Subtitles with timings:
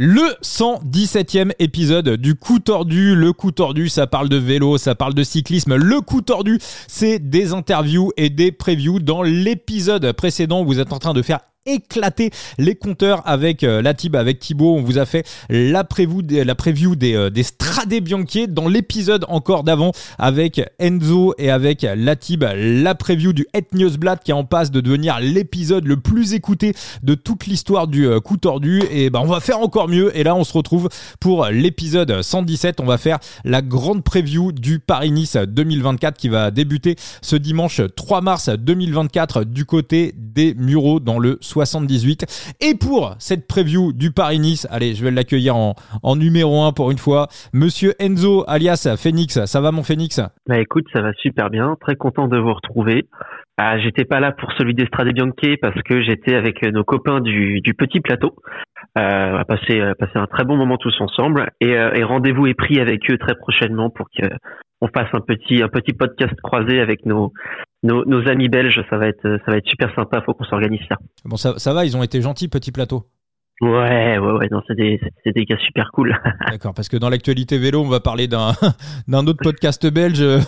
[0.00, 3.16] Le 117e épisode du coup tordu.
[3.16, 5.74] Le coup tordu, ça parle de vélo, ça parle de cyclisme.
[5.74, 9.00] Le coup tordu, c'est des interviews et des previews.
[9.00, 13.94] Dans l'épisode précédent, vous êtes en train de faire éclater les compteurs avec euh, la
[13.94, 14.74] Tib, avec Thibaut.
[14.76, 18.68] On vous a fait la preview des, la preview des, euh, des Strade Bianchi dans
[18.68, 24.30] l'épisode encore d'avant avec Enzo et avec la Tib, la preview du Het Newsblad qui
[24.30, 28.36] est en passe de devenir l'épisode le plus écouté de toute l'histoire du euh, coup
[28.36, 28.82] tordu.
[28.90, 30.16] Et ben, on va faire encore mieux.
[30.16, 30.88] Et là, on se retrouve
[31.20, 32.80] pour l'épisode 117.
[32.80, 38.20] On va faire la grande preview du Paris-Nice 2024 qui va débuter ce dimanche 3
[38.20, 42.54] mars 2024 du côté des Mureaux dans le 78.
[42.60, 46.90] Et pour cette preview du Paris-Nice, allez, je vais l'accueillir en, en numéro 1 pour
[46.90, 49.44] une fois, monsieur Enzo alias Phoenix.
[49.44, 50.20] Ça va mon Phoenix?
[50.46, 53.08] Bah écoute, ça va super bien, très content de vous retrouver.
[53.60, 57.60] Ah, j'étais pas là pour celui d'Estrade Bianchi parce que j'étais avec nos copains du,
[57.60, 58.36] du petit plateau.
[58.96, 62.46] Euh, on va passer, euh, un très bon moment tous ensemble et, euh, et rendez-vous
[62.46, 64.26] est pris avec eux très prochainement pour que
[64.80, 67.32] on fasse un petit un petit podcast croisé avec nos
[67.82, 68.82] nos, nos amis belges.
[68.90, 70.22] Ça va être ça va être super sympa.
[70.22, 70.96] Faut qu'on s'organise ça.
[71.24, 73.04] Bon, ça, ça va, ils ont été gentils, petit plateau.
[73.60, 76.16] Ouais, ouais, ouais, non, c'est des, c'est des gars super cool.
[76.50, 78.52] D'accord, parce que dans l'actualité vélo, on va parler d'un,
[79.08, 80.22] d'un autre podcast belge.
[80.22, 80.46] Eux,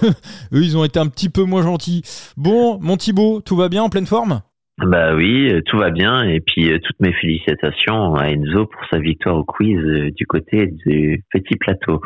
[0.53, 2.03] ils ont été un petit peu moins gentils.
[2.37, 4.42] Bon, mon Thibaut, tout va bien, en pleine forme?
[4.78, 6.22] Bah oui, tout va bien.
[6.22, 9.77] Et puis, toutes mes félicitations à Enzo pour sa victoire au quiz
[10.17, 12.00] du côté du petit plateau.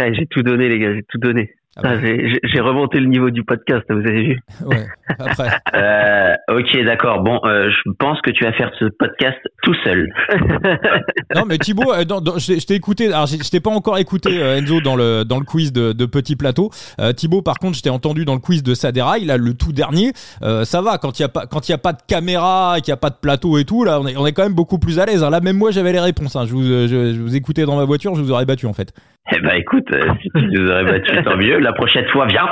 [0.00, 1.52] Ouais, j'ai tout donné, les gars, j'ai tout donné.
[1.76, 4.88] Ah, j'ai remonté le niveau du podcast, vous avez vu Ouais,
[5.20, 5.50] après.
[5.74, 7.22] euh, ok, d'accord.
[7.22, 10.12] Bon, euh, je pense que tu vas faire ce podcast tout seul.
[11.36, 13.06] non, mais Thibaut, euh, dans, dans, je t'ai écouté.
[13.06, 16.06] Alors, je t'ai pas encore écouté euh, Enzo dans le dans le quiz de, de
[16.06, 16.70] Petit Plateau.
[17.00, 19.18] Euh, Thibaut, par contre, je t'ai entendu dans le quiz de Sadera.
[19.18, 20.12] Il a le tout dernier.
[20.64, 22.92] ça va quand il y a pas quand y a pas de caméra, qu'il y
[22.92, 23.84] a pas de plateau et tout.
[23.84, 25.22] Là, on est on est quand même beaucoup plus à l'aise.
[25.22, 25.30] Hein.
[25.30, 26.34] Là, même moi, j'avais les réponses.
[26.34, 26.46] Hein.
[26.46, 28.92] Je vous je, je, vous écoutais dans ma voiture, je vous aurais battu en fait.
[29.32, 29.88] Eh ben, écoute,
[30.22, 31.58] si tu nous aurais battu, tant mieux.
[31.58, 32.48] La prochaine fois, viens.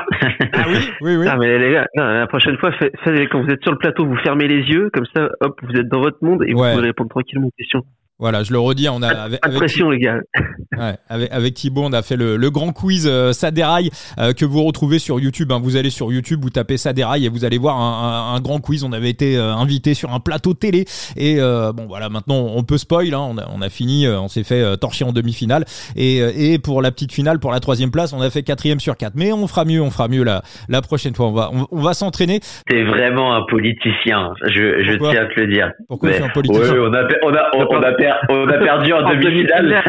[0.53, 1.27] ah oui, oui, oui.
[1.29, 3.79] Ah, mais les gars, non, la prochaine fois, fait, fait, quand vous êtes sur le
[3.79, 6.71] plateau, vous fermez les yeux, comme ça, hop, vous êtes dans votre monde et ouais.
[6.71, 7.83] vous pouvez répondre tranquillement aux questions.
[8.21, 10.19] Voilà, je le redis, on a avec, pression les gars.
[10.77, 13.91] Ouais, avec, avec Thibaut, on a fait le, le grand quiz euh, Saderail
[14.21, 15.51] euh, que vous retrouvez sur YouTube.
[15.51, 15.59] Hein.
[15.61, 18.61] Vous allez sur YouTube, vous tapez Saderail et vous allez voir un, un, un grand
[18.61, 18.85] quiz.
[18.85, 20.85] On avait été euh, invité sur un plateau télé
[21.17, 23.13] et euh, bon voilà, maintenant on peut spoil.
[23.13, 23.27] Hein.
[23.29, 25.65] On, a, on a fini, euh, on s'est fait euh, torcher en demi-finale
[25.97, 28.97] et, et pour la petite finale, pour la troisième place, on a fait quatrième sur
[28.97, 29.15] quatre.
[29.17, 31.27] Mais on fera mieux, on fera mieux la, la prochaine fois.
[31.27, 32.39] On va, on, on va s'entraîner.
[32.69, 34.33] T'es vraiment un politicien.
[34.45, 35.73] Je, je tiens à te le dire.
[35.89, 38.59] Pourquoi c'est un politicien ouais, on a, on a, on, on a, per, on a
[38.59, 39.75] perdu en, en demi-finale.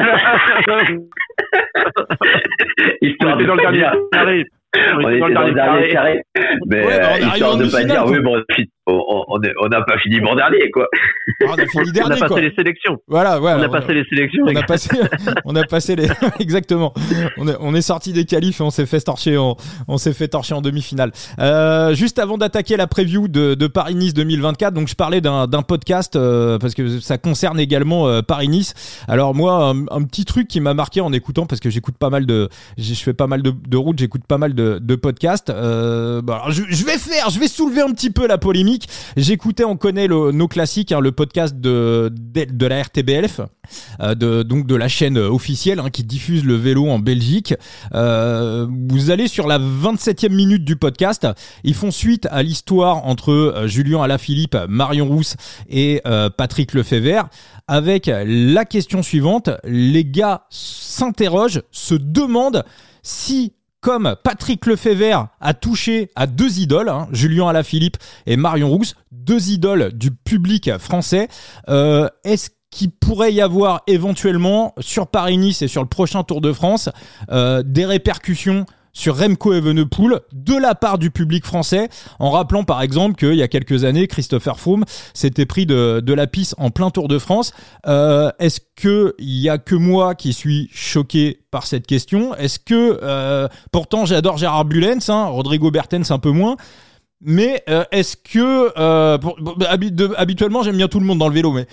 [3.02, 4.46] Histoire de dans le dernier carré.
[4.76, 6.22] On était dans le dernier carré.
[6.68, 8.44] Mais ouais, euh, histoire de pas dire, oui, bon,
[8.90, 10.88] on n'a pas fini bon dernier, quoi.
[11.42, 12.42] Ah, on a fini dernier, On a passé quoi.
[12.42, 12.98] les sélections.
[13.08, 13.54] Voilà, ouais.
[13.58, 14.44] On a passé les sélections.
[14.46, 14.90] On a passé,
[15.46, 16.08] on a passé les,
[16.40, 16.94] exactement.
[17.38, 19.56] On est, on est sorti des qualifs et on s'est fait torcher en,
[19.88, 21.12] on s'est fait torcher en demi-finale.
[21.40, 25.62] Euh, juste avant d'attaquer la preview de, de Paris-Nice 2024, donc je parlais d'un, d'un
[25.62, 29.04] podcast, euh, parce que ça concerne également euh, Paris-Nice.
[29.08, 32.10] Alors moi, un, un, petit truc qui m'a marqué en écoutant, parce que j'écoute pas
[32.10, 35.50] mal de, je fais pas mal de, de routes, j'écoute pas mal de, de podcasts.
[35.50, 38.79] Euh, bah, je, je vais faire, je vais soulever un petit peu la polémique.
[39.18, 43.42] J'écoutais, on connaît le, nos classiques, hein, le podcast de, de, la RTBF,
[44.02, 47.54] euh, donc de la chaîne officielle hein, qui diffuse le vélo en Belgique.
[47.94, 51.28] Euh, vous allez sur la 27e minute du podcast.
[51.64, 55.36] Ils font suite à l'histoire entre euh, Julien Alaphilippe, Marion Rousse
[55.70, 57.30] et euh, Patrick Lefebvre
[57.68, 59.50] avec la question suivante.
[59.64, 62.64] Les gars s'interrogent, se demandent
[63.04, 68.96] si comme Patrick Lefebvre a touché à deux idoles, hein, Julien Alaphilippe et Marion Rousse,
[69.12, 71.30] deux idoles du public français,
[71.70, 76.54] euh, est-ce qu'il pourrait y avoir éventuellement sur Paris-Nice et sur le prochain Tour de
[76.54, 76.90] France
[77.32, 81.90] euh, des répercussions sur Remco Evenepoel de la part du public français,
[82.20, 86.28] en rappelant par exemple qu'il y a quelques années, Christopher Froome s'était pris de, la
[86.28, 87.54] piste en plein Tour de France.
[87.88, 92.36] Euh, Est-ce que il y a que moi qui suis choqué par cette question?
[92.36, 96.58] Est-ce que euh, pourtant j'adore Gérard Bulens, hein, Rodrigo Bertens un peu moins.
[97.22, 101.34] Mais euh, est-ce que euh, pour, de, habituellement j'aime bien tout le monde dans le
[101.34, 101.68] vélo, mais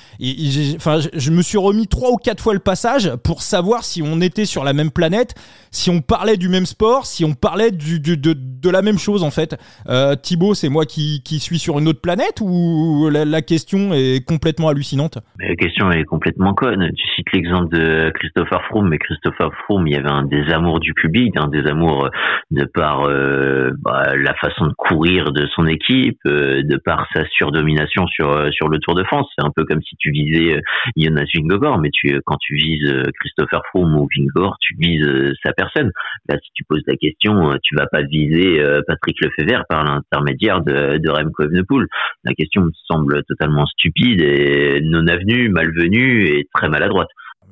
[0.74, 4.20] enfin je, me suis remis trois ou quatre fois le passage pour savoir si on
[4.20, 5.34] était sur la même planète,
[5.70, 8.98] si on parlait du même sport, si on parlait du, du de, de la même
[8.98, 9.56] chose en fait.
[9.88, 13.92] Euh, Thibaut, c'est moi qui, qui suis sur une autre planète ou la, la question
[13.94, 15.18] est complètement hallucinante?
[15.38, 16.90] La question est complètement conne.
[16.96, 20.92] Tu cites l'exemple de Christopher Froome, mais Christopher Froome, il y avait un désamour du
[20.92, 22.10] public, un désamour
[22.50, 28.06] de par euh, bah, la façon de courir de son équipe, de par sa surdomination
[28.06, 29.26] sur sur le Tour de France.
[29.36, 30.60] C'est un peu comme si tu visais
[30.96, 35.90] Jonas Vingegaard, mais tu quand tu vises Christopher Froome ou Vingegaard, tu vises sa personne.
[36.28, 40.98] Là, si tu poses la question, tu vas pas viser Patrick Lefebvre par l'intermédiaire de,
[40.98, 41.86] de Remco Evenepoel.
[42.24, 47.08] La question me semble totalement stupide et non avenue, malvenue et très maladroite.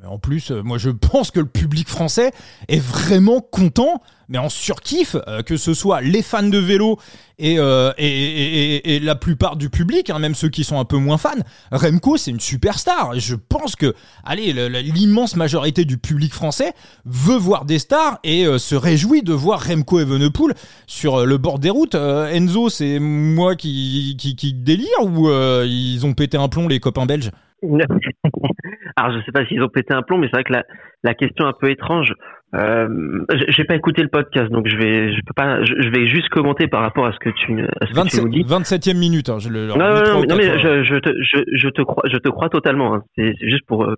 [0.07, 2.31] En plus, euh, moi je pense que le public français
[2.69, 6.99] est vraiment content, mais en surkiff, euh, que ce soit les fans de vélo
[7.39, 11.19] et, euh, et, la plupart du public, hein, même ceux qui sont un peu moins
[11.19, 11.31] fans.
[11.73, 13.15] Remco, c'est une superstar.
[13.15, 13.95] Et je pense que,
[14.25, 16.73] allez, l'immense majorité du public français
[17.05, 20.55] veut voir des stars et se réjouit de voir Remco Evenepoel
[20.87, 21.97] sur le bord des routes.
[21.97, 25.29] Enzo, c'est moi qui, qui, délire ou
[25.65, 27.31] ils ont pété un plomb les copains belges?
[28.97, 30.63] Alors je sais pas s'ils ont pété un plomb, mais c'est vrai que la,
[31.03, 32.15] la question est un peu étrange.
[32.55, 36.29] Euh, j'ai pas écouté le podcast, donc je vais, je peux pas, je, vais juste
[36.29, 38.45] commenter par rapport à ce que tu, à ce 27, que tu nous dis.
[38.45, 39.67] 27e minute, hein, je le.
[39.67, 42.95] Non, non, non, mais je, je, te, je, te crois, je te crois totalement.
[42.95, 43.03] Hein.
[43.17, 43.97] C'est juste pour euh,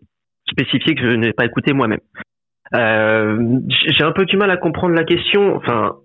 [0.50, 2.00] spécifier que je n'ai pas écouté moi-même.
[2.74, 5.54] Euh, j'ai un peu du mal à comprendre la question.
[5.56, 5.96] Enfin,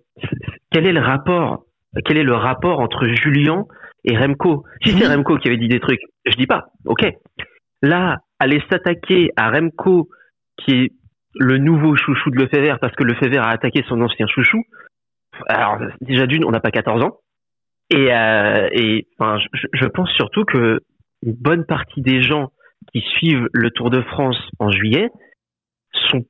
[0.72, 1.64] quel est le rapport
[2.06, 3.64] Quel est le rapport entre Julien
[4.04, 4.66] et Remco?
[4.84, 6.66] Si c'est Remco qui avait dit des trucs, je dis pas.
[6.86, 7.06] Ok.
[7.82, 10.10] Là, aller s'attaquer à Remco,
[10.58, 10.92] qui est
[11.36, 14.64] le nouveau chouchou de Lefebvre, parce que Lefebvre a attaqué son ancien chouchou.
[15.48, 17.18] Alors, déjà d'une, on n'a pas 14 ans.
[17.90, 20.80] Et, euh, et enfin, je, je, pense surtout que
[21.24, 22.52] une bonne partie des gens
[22.94, 25.10] qui suivent le Tour de France en juillet
[26.10, 26.26] sont,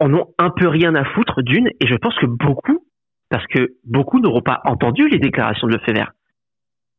[0.00, 2.84] en ont un peu rien à foutre d'une, et je pense que beaucoup,
[3.30, 6.10] parce que beaucoup n'auront pas entendu les déclarations de Lefebvre.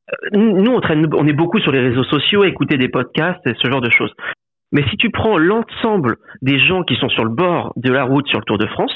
[0.10, 0.82] Euh, nous, on,
[1.14, 4.14] on est beaucoup sur les réseaux sociaux, écouter des podcasts et ce genre de choses.
[4.72, 8.28] Mais si tu prends l'ensemble des gens qui sont sur le bord de la route
[8.28, 8.94] sur le Tour de France,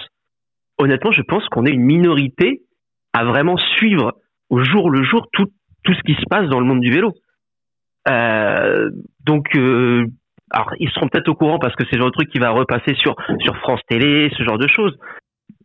[0.78, 2.62] honnêtement, je pense qu'on est une minorité
[3.14, 4.14] à vraiment suivre
[4.50, 5.48] au jour le jour tout,
[5.84, 7.14] tout ce qui se passe dans le monde du vélo.
[8.08, 8.90] Euh,
[9.26, 10.06] donc, euh,
[10.50, 12.50] alors ils seront peut-être au courant parce que c'est le genre de truc qui va
[12.50, 14.98] repasser sur sur France Télé, ce genre de choses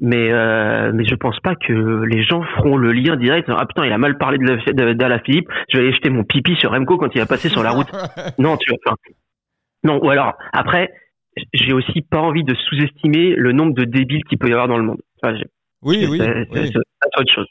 [0.01, 3.49] mais euh, mais je pense pas que les gens feront le lien direct.
[3.49, 5.49] Ah putain, il a mal parlé de d'Ala Philippe.
[5.69, 7.89] Je vais aller jeter mon pipi sur Remco quand il va passer sur la route.
[8.39, 8.97] non, tu vois.
[9.87, 10.05] Non.
[10.05, 10.91] Ou alors après,
[11.53, 14.79] j'ai aussi pas envie de sous-estimer le nombre de débiles qu'il peut y avoir dans
[14.79, 15.01] le monde.
[15.83, 17.47] oui, oui, c'est autre chose.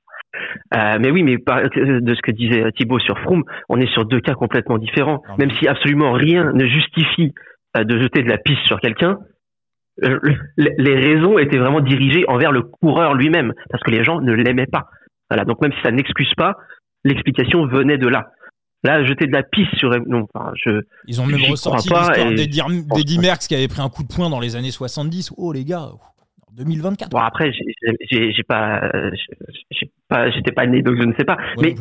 [0.74, 4.20] Euh, mais oui, mais de ce que disait Thibaut sur Froome, on est sur deux
[4.20, 5.22] cas complètement différents.
[5.38, 7.34] Même si absolument rien ne justifie
[7.78, 9.20] euh, de jeter de la piste sur quelqu'un,
[10.04, 10.20] euh,
[10.58, 14.68] les raisons étaient vraiment dirigées envers le coureur lui-même, parce que les gens ne l'aimaient
[14.68, 14.90] pas.
[15.30, 16.56] Voilà, donc même si ça n'excuse pas,
[17.04, 18.28] l'explication venait de là.
[18.84, 19.90] Là, jeter de la piste sur.
[20.08, 20.82] Non, enfin, je.
[21.08, 24.40] Ils ont même ressorti l'histoire d'Eddie Merckx qui avait pris un coup de poing dans
[24.40, 25.32] les années 70.
[25.38, 25.90] Oh les gars,
[26.56, 27.10] 2024.
[27.10, 28.82] Bon après, j'ai pas,
[29.72, 31.38] j'ai pas, j'étais pas né donc je ne sais pas.
[31.62, 31.76] Mais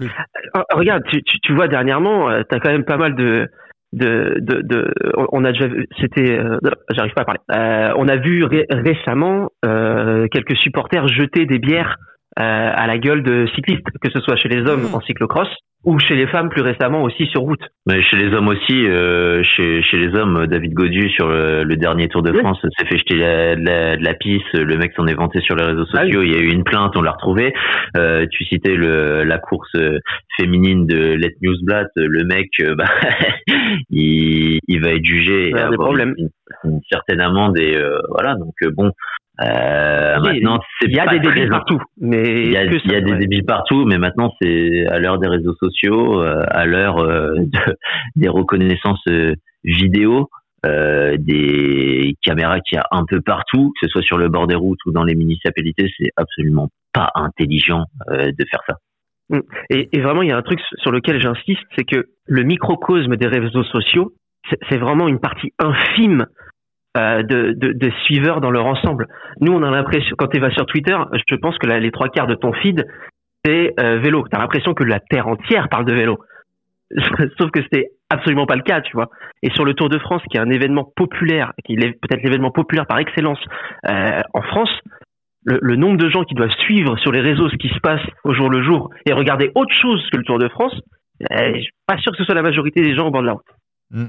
[0.56, 3.48] euh, regarde, tu, tu, tu, vois dernièrement, euh, tu as quand même pas mal de
[3.92, 4.92] de, de, de,
[5.30, 5.68] on a déjà
[6.00, 6.58] c'était euh,
[6.90, 11.96] j'arrive pas à parler euh, on a vu récemment euh, quelques supporters jeter des bières
[12.00, 14.94] euh, à la gueule de cyclistes que ce soit chez les hommes mmh.
[14.94, 15.48] en cyclocross
[15.84, 17.60] ou chez les femmes plus récemment aussi sur route.
[17.86, 22.08] Mais chez les hommes aussi, euh, chez, chez les hommes, David Godieu sur le, dernier
[22.08, 25.40] Tour de France s'est fait jeter la, la, la piste, le mec s'en est vanté
[25.40, 27.52] sur les réseaux ah sociaux, il y a eu une plainte, on l'a retrouvé.
[27.96, 29.76] Euh, tu citais le, la course
[30.38, 32.86] féminine de Let Newsblatt, le mec, euh, bah,
[33.90, 36.14] il, il va être jugé et avoir une,
[36.64, 38.90] une, certaine amende et euh, voilà, donc euh, bon,
[39.40, 43.84] euh, maintenant, il y a des débiles partout, mais il y a, des débiles partout,
[43.84, 47.34] mais maintenant c'est à l'heure des réseaux sociaux, euh, à l'heure euh,
[48.16, 50.28] des reconnaissances euh, vidéo,
[50.64, 54.54] des caméras qu'il y a un peu partout, que ce soit sur le bord des
[54.54, 58.76] routes ou dans les municipalités, c'est absolument pas intelligent de faire ça.
[59.28, 59.40] Mm.
[59.68, 63.16] Et, et, vraiment, il y a un truc sur lequel j'insiste, c'est que le microcosme
[63.16, 64.14] des réseaux sociaux,
[64.70, 66.26] c'est vraiment une partie infime euh,
[66.94, 69.08] de, de, de, suiveurs dans leur ensemble.
[69.40, 70.96] Nous, on a l'impression, quand tu vas sur Twitter,
[71.28, 72.86] je pense que les trois quarts de ton feed,
[73.44, 74.24] c'est euh, vélo.
[74.30, 76.18] Tu as l'impression que la Terre entière parle de vélo.
[77.38, 79.10] Sauf que c'était absolument pas le cas, tu vois.
[79.42, 82.50] Et sur le Tour de France, qui est un événement populaire, qui est peut-être l'événement
[82.50, 83.40] populaire par excellence
[83.88, 84.70] euh, en France,
[85.44, 88.00] le, le, nombre de gens qui doivent suivre sur les réseaux ce qui se passe
[88.24, 90.74] au jour le jour et regarder autre chose que le Tour de France,
[91.30, 93.26] euh, je suis pas sûr que ce soit la majorité des gens au bord de
[93.26, 93.44] la route.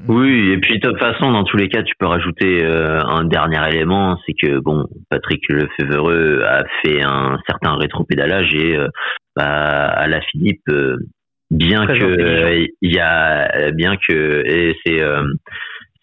[0.08, 3.24] Oui, et puis de toute façon, dans tous les cas, tu peux rajouter euh, un
[3.24, 8.88] dernier élément, c'est que bon, Patrick Lefevreux a fait un certain rétropédalage et euh,
[9.36, 10.98] bah, à la Philippe, euh,
[11.52, 15.02] bien que il y a, bien que et c'est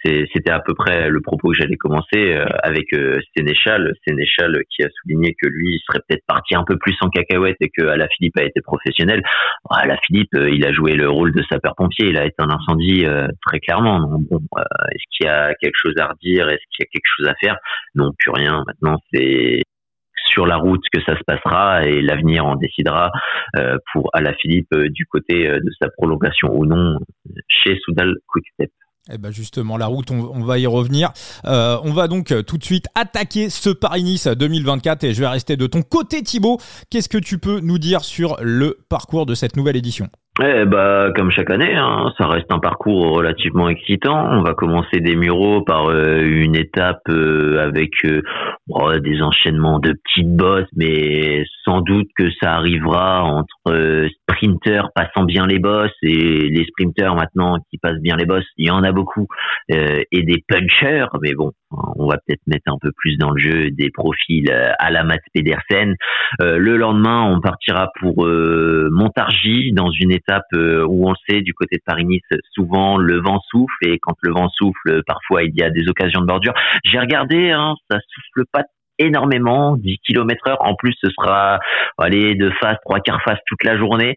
[0.05, 3.93] c'était à peu près le propos que j'allais commencer euh, avec euh, Sénéchal.
[4.07, 7.57] Sénéchal qui a souligné que lui il serait peut-être parti un peu plus en cacahuète
[7.61, 9.23] et que la Philippe a été professionnel.
[9.71, 12.09] À la Philippe, euh, il a joué le rôle de sapeur-pompier.
[12.09, 13.07] Il a été un incendie
[13.47, 14.01] très clairement.
[14.01, 14.41] Donc, bon,
[14.93, 16.49] est-ce qu'il y a quelque chose à redire?
[16.49, 17.57] Est-ce qu'il y a quelque chose à faire?
[17.95, 18.65] Non, plus rien.
[18.67, 19.63] Maintenant, c'est
[20.27, 23.11] sur la route que ça se passera et l'avenir en décidera
[23.93, 26.99] pour Philippe du côté de sa prolongation ou non
[27.49, 28.71] chez Soudal Quickstep.
[29.11, 31.13] Eh ben justement, la route, on, va y revenir.
[31.45, 35.27] Euh, on va donc euh, tout de suite attaquer ce Paris-Nice 2024 et je vais
[35.27, 36.61] rester de ton côté Thibaut.
[36.89, 40.09] Qu'est-ce que tu peux nous dire sur le parcours de cette nouvelle édition?
[40.41, 44.29] Eh bah, comme chaque année, hein, ça reste un parcours relativement excitant.
[44.31, 50.69] On va commencer des Mureaux par euh, une étape avec des enchaînements de petites bosses,
[50.75, 57.15] mais sans doute que ça arrivera entre sprinters passant bien les bosses et les sprinters
[57.15, 58.47] maintenant qui passent bien les bosses.
[58.57, 59.27] Il y en a beaucoup
[59.73, 61.53] euh, et des punchers, mais bon,
[61.97, 65.05] on va peut-être mettre un peu plus dans le jeu des profils euh, à la
[65.05, 65.95] Mats Pedersen.
[66.41, 68.27] Euh, le lendemain, on partira pour
[68.91, 73.41] Montargis dans une étape où on le sait du côté de Paris-Nice, souvent le vent
[73.51, 76.55] souffle et quand le vent souffle, parfois il y a des occasions de bordure.
[76.85, 78.63] J'ai regardé, hein, ça souffle pas
[78.99, 80.59] énormément, 10 km heure.
[80.61, 81.59] En plus, ce sera,
[81.99, 84.17] allez, de face, trois quarts face toute la journée.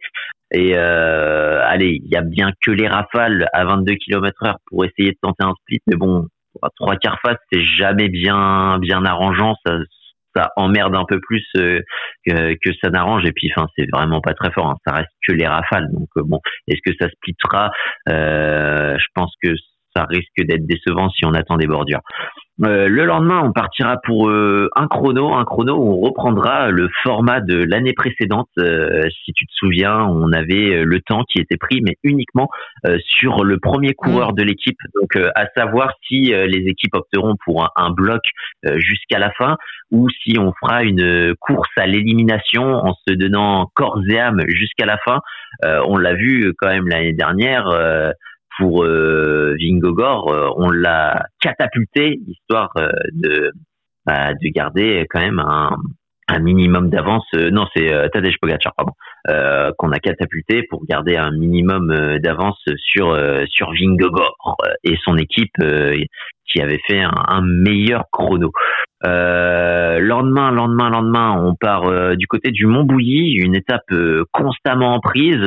[0.51, 4.85] Et euh, allez, il y a bien que les rafales à 22 km heure pour
[4.85, 6.27] essayer de tenter un split, mais bon,
[6.75, 9.55] trois quarts face, c'est jamais bien bien arrangeant.
[9.65, 9.77] Ça,
[10.35, 11.79] ça emmerde un peu plus euh,
[12.25, 13.25] que, ça n'arrange.
[13.25, 14.67] Et puis, c'est vraiment pas très fort.
[14.67, 14.75] Hein.
[14.85, 15.87] Ça reste que les rafales.
[15.93, 17.71] Donc euh, bon, est-ce que ça splittera?
[18.09, 19.53] Euh, Je pense que
[19.95, 22.01] ça risque d'être décevant si on attend des bordures.
[22.63, 26.87] Euh, le lendemain, on partira pour euh, un chrono, un chrono où on reprendra le
[27.03, 28.47] format de l'année précédente.
[28.57, 32.49] Euh, si tu te souviens, on avait le temps qui était pris, mais uniquement
[32.99, 34.77] sur le premier coureur de l'équipe.
[34.99, 38.21] Donc, à savoir si les équipes opteront pour un, bloc
[38.75, 39.57] jusqu'à la fin
[39.91, 44.85] ou si on fera une course à l'élimination en se donnant corps et âme jusqu'à
[44.85, 45.21] la fin.
[45.63, 47.69] on l'a vu quand même l'année dernière
[48.57, 53.51] pour euh, Vingogor, euh, on l'a catapulté histoire euh, de
[54.05, 55.75] bah, de garder quand même un,
[56.27, 57.25] un minimum d'avance.
[57.33, 58.93] non, c'est Tadej Pogacar, pardon,
[59.79, 65.57] qu'on a catapulté pour garder un minimum d'avance sur sur Vingogor et son équipe
[66.47, 68.51] qui avait fait un meilleur chrono.
[69.05, 74.23] Euh, lendemain, lendemain, lendemain, on part euh, du côté du Mont Bouilly, une étape euh,
[74.31, 75.41] constamment en prise.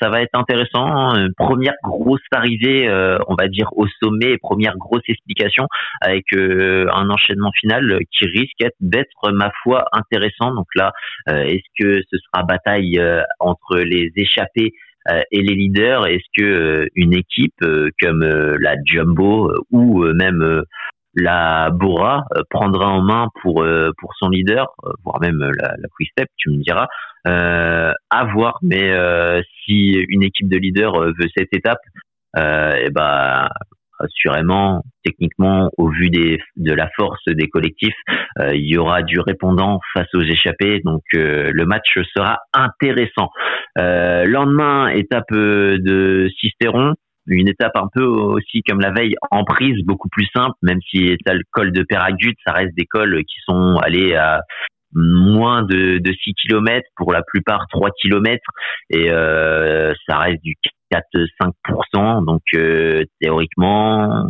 [0.00, 0.86] ça va être intéressant.
[0.86, 1.28] Hein.
[1.36, 2.88] première grosse arrivée,
[3.28, 5.66] on va dire au sommet, première grosse explication
[6.00, 10.54] avec un enchaînement final qui risque d'être, ma foi, intéressant.
[10.54, 10.92] Donc là,
[11.26, 13.00] est-ce que ce sera bataille
[13.38, 14.72] entre les échappés
[15.30, 17.64] et les leaders Est-ce que une équipe
[18.00, 20.64] comme la Jumbo ou même
[21.14, 25.74] la Bora euh, prendra en main pour euh, pour son leader, euh, voire même la,
[25.76, 26.86] la Quick-Step, tu me diras,
[27.24, 28.58] à voir.
[28.62, 28.90] Mais
[29.64, 31.80] si une équipe de leaders veut cette étape,
[32.36, 33.48] et eh ben
[33.98, 37.96] assurément, techniquement, au vu de la force des collectifs,
[38.52, 40.80] il y aura du répondant face aux échappés.
[40.84, 43.30] Donc le match sera intéressant.
[43.76, 46.94] lendemain, étape de Cisteron
[47.28, 51.16] une étape un peu aussi comme la veille en prise, beaucoup plus simple, même si
[51.24, 54.42] t'as le col de Péragut, ça reste des cols qui sont allés à
[54.92, 58.42] moins de, de 6 km, pour la plupart 3 km,
[58.90, 60.54] et euh, ça reste du
[60.92, 64.24] 4-5%, donc euh, théoriquement,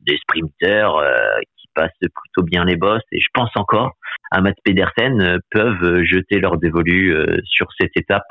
[0.00, 1.16] des sprinters euh,
[1.56, 3.92] qui passent plutôt bien les bosses, et je pense encore
[4.30, 8.24] à Matt Pedersen, peuvent jeter leur dévolu sur cette étape.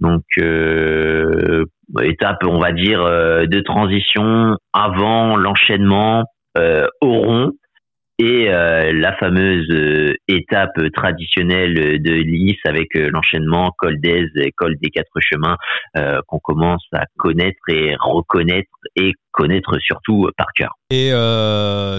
[0.00, 0.24] Donc
[2.02, 6.24] étape, on va dire, euh, de transition avant l'enchaînement
[6.58, 7.52] euh, au rond
[8.18, 9.68] et euh, la fameuse
[10.28, 15.56] étape traditionnelle de l'IS avec l'enchaînement col d'Aise et col des quatre chemins
[16.26, 20.72] qu'on commence à connaître et reconnaître et connaître surtout par cœur.
[20.90, 21.10] Et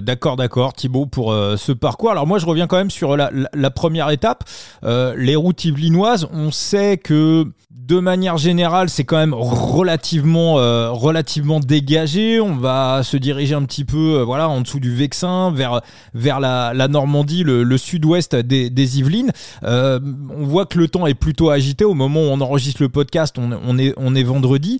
[0.02, 2.12] d'accord, d'accord, Thibaut, pour ce parcours.
[2.12, 4.44] Alors moi, je reviens quand même sur la, première étape.
[4.84, 7.46] les routes yvelinoises, on sait que
[7.88, 12.42] de manière générale, c'est quand même relativement, euh, relativement dégagé.
[12.42, 15.82] On va se diriger un petit peu, euh, voilà, en dessous du Vexin, vers,
[16.14, 19.32] vers la, Normandie, le, sud-ouest des, Yvelines.
[19.64, 20.00] Euh,
[20.38, 23.38] on voit que le temps est plutôt agité au moment où on enregistre le podcast.
[23.38, 24.80] On, est, on est vendredi.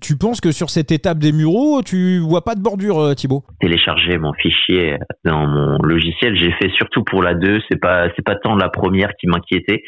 [0.00, 3.44] tu penses que sur cette étape des Mureaux, tu vois pas de bordure, Thibaut?
[3.60, 7.60] Télécharger mon fichier dans mon logiciel, j'ai fait surtout pour la 2.
[7.70, 9.82] C'est pas, c'est pas tant la première qui m'inquiétait.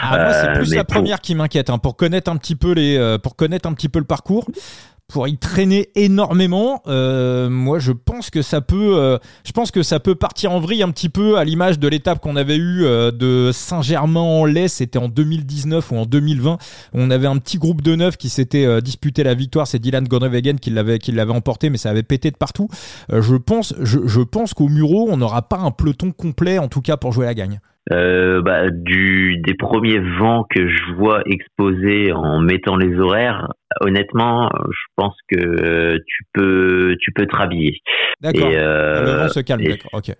[0.00, 1.70] Ah, moi, c'est plus la première qui m'inquiète.
[1.70, 4.46] Hein pour connaître un petit peu les, euh, pour connaître un petit peu le parcours.
[5.12, 6.82] Pour y traîner énormément.
[6.86, 10.60] Euh, moi, je pense que ça peut, euh, je pense que ça peut partir en
[10.60, 14.68] vrille un petit peu à l'image de l'étape qu'on avait eue euh, de Saint-Germain-en-Laye.
[14.68, 16.58] C'était en 2019 ou en 2020.
[16.94, 19.66] On avait un petit groupe de neuf qui s'était disputé la victoire.
[19.66, 22.68] C'est Dylan Groenewegen qui l'avait, qui l'avait emporté, mais ça avait pété de partout.
[23.12, 26.96] je pense, je, pense qu'au Muro, on n'aura pas un peloton complet, en tout cas
[26.96, 27.60] pour jouer la gagne.
[27.90, 33.48] Bah, du des premiers vents que je vois exposés en mettant les horaires,
[33.80, 37.80] honnêtement, je pense que tu peux tu peux te rhabiller.
[38.20, 38.50] D'accord.
[38.52, 39.64] Euh, le vent se calme.
[39.64, 39.90] D'accord.
[39.92, 40.12] Ok.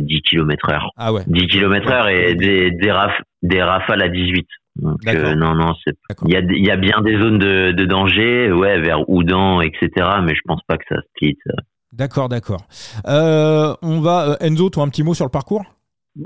[0.00, 0.90] 10 km heure.
[0.96, 1.22] Ah ouais.
[1.26, 3.12] 10 km heure et des des, raf,
[3.42, 4.46] des rafales à 18.
[4.76, 7.72] Donc euh, non non c'est il y a il y a bien des zones de,
[7.72, 9.88] de danger ouais vers Oudan etc
[10.22, 11.36] mais je pense pas que ça split.
[11.92, 12.60] D'accord d'accord.
[13.06, 15.64] Euh, on va Enzo toi un petit mot sur le parcours?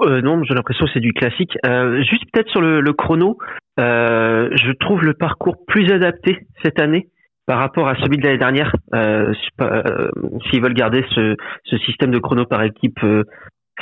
[0.01, 1.53] Euh, non, j'ai l'impression que c'est du classique.
[1.67, 3.37] Euh, juste peut-être sur le, le chrono,
[3.81, 7.09] euh, je trouve le parcours plus adapté cette année
[7.47, 8.75] par rapport à celui de l'année dernière.
[8.95, 10.11] Euh, euh,
[10.47, 13.25] S'ils veulent garder ce, ce, système de chrono par équipe euh,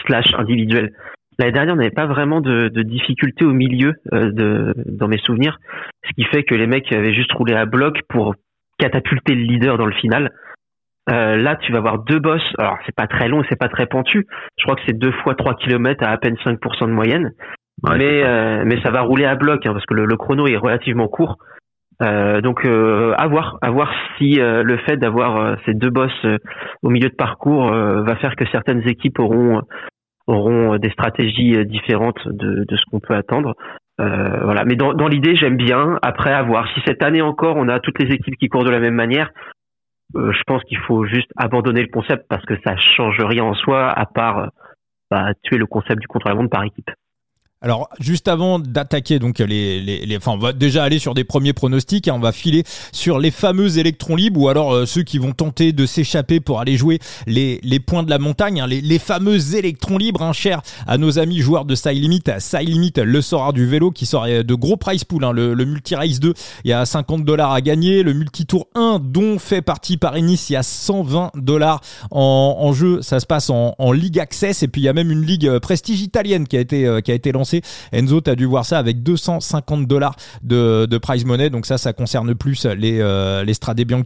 [0.06, 0.92] slash individuel.
[1.38, 5.58] L'année dernière, on n'avait pas vraiment de, de difficultés au milieu de, dans mes souvenirs,
[6.04, 8.34] ce qui fait que les mecs avaient juste roulé à bloc pour
[8.78, 10.30] catapulter le leader dans le final.
[11.10, 12.52] Euh, là, tu vas avoir deux bosses.
[12.58, 14.26] Alors, c'est pas très long, c'est pas très pentu.
[14.58, 17.32] Je crois que c'est deux fois 3 km à à peine 5% de moyenne.
[17.84, 21.08] Mais euh, mais ça va rouler à bloc hein, parce que le, chrono est relativement
[21.08, 21.38] court.
[22.02, 26.26] Euh, donc à voir, à voir si le fait d'avoir ces deux bosses
[26.82, 29.62] au milieu de parcours va faire que certaines équipes auront
[30.26, 33.54] auront des stratégies différentes de, de ce qu'on peut attendre.
[33.98, 34.64] voilà.
[34.64, 35.98] Mais dans, dans l'idée, j'aime bien.
[36.00, 38.70] Après, à voir si cette année encore, on a toutes les équipes qui courent de
[38.70, 39.30] la même manière.
[40.16, 43.54] Euh, je pense qu'il faut juste abandonner le concept parce que ça change rien en
[43.54, 44.50] soi à part
[45.10, 46.90] bah, tuer le concept du contre-la-montre par équipe.
[47.62, 51.24] Alors, juste avant d'attaquer, donc les, les, les, enfin, on va déjà aller sur des
[51.24, 52.08] premiers pronostics.
[52.08, 55.32] Hein, on va filer sur les fameux électrons libres ou alors euh, ceux qui vont
[55.32, 58.98] tenter de s'échapper pour aller jouer les, les points de la montagne, hein, les, les
[58.98, 62.22] fameux électrons libres, hein, chers à nos amis joueurs de Side Limit.
[62.38, 65.22] Side Limit, le sort du vélo qui sort de gros price pool.
[65.26, 66.32] Hein, le, le multi race 2,
[66.64, 68.02] il y a 50 dollars à gagner.
[68.02, 72.72] Le multi tour 1, dont fait partie Paris-Nice, il y a 120 dollars en, en,
[72.72, 73.02] jeu.
[73.02, 75.46] Ça se passe en, en Ligue Access et puis il y a même une ligue
[75.46, 77.49] euh, prestige italienne qui a été euh, qui a été lancée
[77.92, 81.50] Enzo, tu dû voir ça avec 250 dollars de, de prize money.
[81.50, 84.00] Donc ça, ça concerne plus les, euh, les Strade Bianche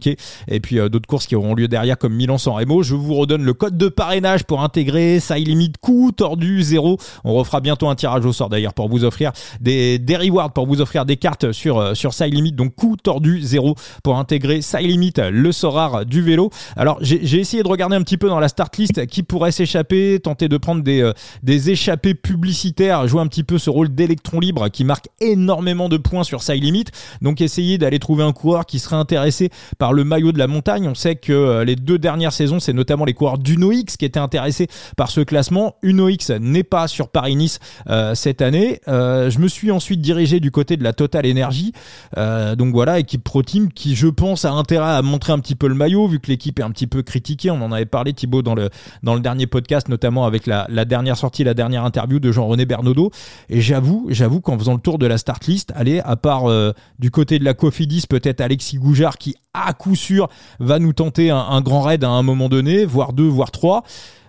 [0.47, 2.83] et puis euh, d'autres courses qui auront lieu derrière comme Milan-San Remo.
[2.83, 6.97] Je vous redonne le code de parrainage pour intégrer ça limite coût tordu zéro.
[7.23, 9.31] On refera bientôt un tirage au sort d'ailleurs pour vous offrir
[9.61, 12.53] des, des rewards, pour vous offrir des cartes sur, euh, sur Limit.
[12.53, 16.49] Donc coût tordu zéro pour intégrer Limit, le sort rare du vélo.
[16.75, 20.19] Alors j'ai essayé de regarder un petit peu dans la start list qui pourrait s'échapper,
[20.19, 24.39] tenter de prendre des, euh, des échappées publicitaires, jouer un petit peu ce rôle d'électron
[24.39, 26.85] libre qui marque énormément de points sur Side Limit.
[27.21, 30.87] Donc essayer d'aller trouver un coureur qui serait intéressé par le maillot de la montagne.
[30.87, 34.19] On sait que euh, les deux dernières saisons, c'est notamment les coureurs d'UnoX qui étaient
[34.19, 34.67] intéressés
[34.97, 35.75] par ce classement.
[35.81, 38.79] UnoX n'est pas sur Paris-Nice euh, cette année.
[38.87, 41.73] Euh, je me suis ensuite dirigé du côté de la Total Energy.
[42.15, 45.67] donc voilà, équipe Pro Team qui, je pense, a intérêt à montrer un petit peu
[45.67, 47.51] le maillot vu que l'équipe est un petit peu critiquée.
[47.51, 48.69] On en avait parlé Thibaut dans le
[49.03, 52.65] dans le dernier podcast, notamment avec la, la dernière sortie, la dernière interview de Jean-René
[52.65, 53.11] Bernaudot.
[53.49, 56.71] Et j'avoue, j'avoue qu'en faisant le tour de la start list, allez, à part euh,
[56.99, 60.27] du côté de la Cofidis, peut-être Alexis Goujard qui, à coup sûr,
[60.59, 63.83] va nous tenter un, grand raid à un moment donné, voire deux, voire trois.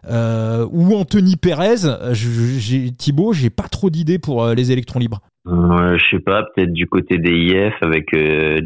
[0.08, 5.20] Euh, ou Anthony Pérez, j'ai, Thibaut, j'ai pas trop d'idées pour euh, les électrons libres.
[5.46, 8.14] je sais pas, peut-être du côté des IF avec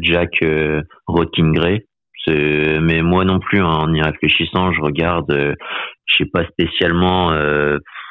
[0.01, 0.43] Jack
[2.29, 5.55] euh, mais moi non plus, hein, en y réfléchissant, je regarde,
[6.05, 7.31] je sais pas spécialement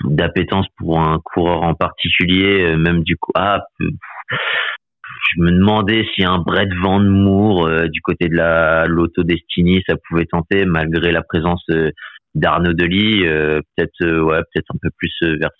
[0.04, 6.24] d'appétence pour un coureur en particulier, euh, même du coup, ah, je me demandais si
[6.24, 11.12] un Brett Van Moor euh, du côté de la l'Auto Destiny, ça pouvait tenter malgré
[11.12, 11.90] la présence euh,
[12.34, 15.50] d'Arnaud Delis, peut-être ouais, peut-être un peu plus vers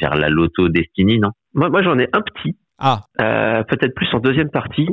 [0.00, 1.30] vers la Loto Destiny, non?
[1.54, 2.56] Moi, moi j'en ai un petit.
[2.80, 3.02] Ah.
[3.16, 4.88] peut-être plus en deuxième partie,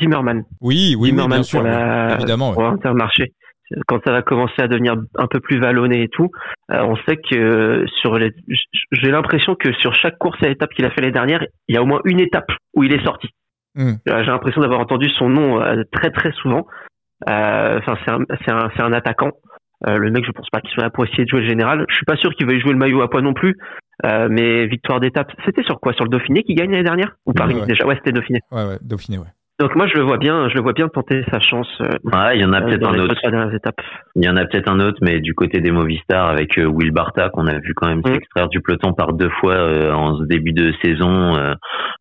[0.00, 0.44] Zimmerman.
[0.62, 2.54] Oui, oui, Zimmerman bien sûr, évidemment.
[2.54, 3.34] Pour Intermarché
[3.86, 6.30] quand ça va commencer à devenir un peu plus vallonné et tout,
[6.72, 8.32] euh, on sait que sur les,
[8.92, 11.78] j'ai l'impression que sur chaque course à étape qu'il a fait les dernières, il y
[11.78, 13.28] a au moins une étape où il est sorti.
[13.76, 13.94] Hmm.
[14.06, 16.66] J'ai l'impression d'avoir entendu son nom euh, très très souvent.
[17.28, 19.30] Euh, enfin, c'est un, c'est un, c'est un attaquant.
[19.86, 21.84] le mec, je pense pas qu'il soit là pour essayer de jouer le général.
[21.88, 23.56] Je suis pas sûr qu'il veuille jouer le maillot à poids non plus.
[24.02, 25.92] mais victoire d'étape, c'était sur quoi?
[25.92, 27.14] Sur le Dauphiné qui gagne l'année dernière?
[27.26, 28.40] Ou Paris déjà Ouais, c'était Dauphiné.
[28.50, 29.28] Ouais, ouais, Dauphiné, ouais.
[29.60, 31.68] Donc moi je le vois bien, je le vois bien tenter sa chance.
[31.82, 33.14] Euh, ouais, il y en a peut-être un autre.
[34.16, 36.92] Il y en a peut-être un autre, mais du côté des Movistar avec euh, Will
[36.92, 38.14] Barta qu'on a vu quand même mm.
[38.14, 41.34] s'extraire du peloton par deux fois euh, en ce début de saison.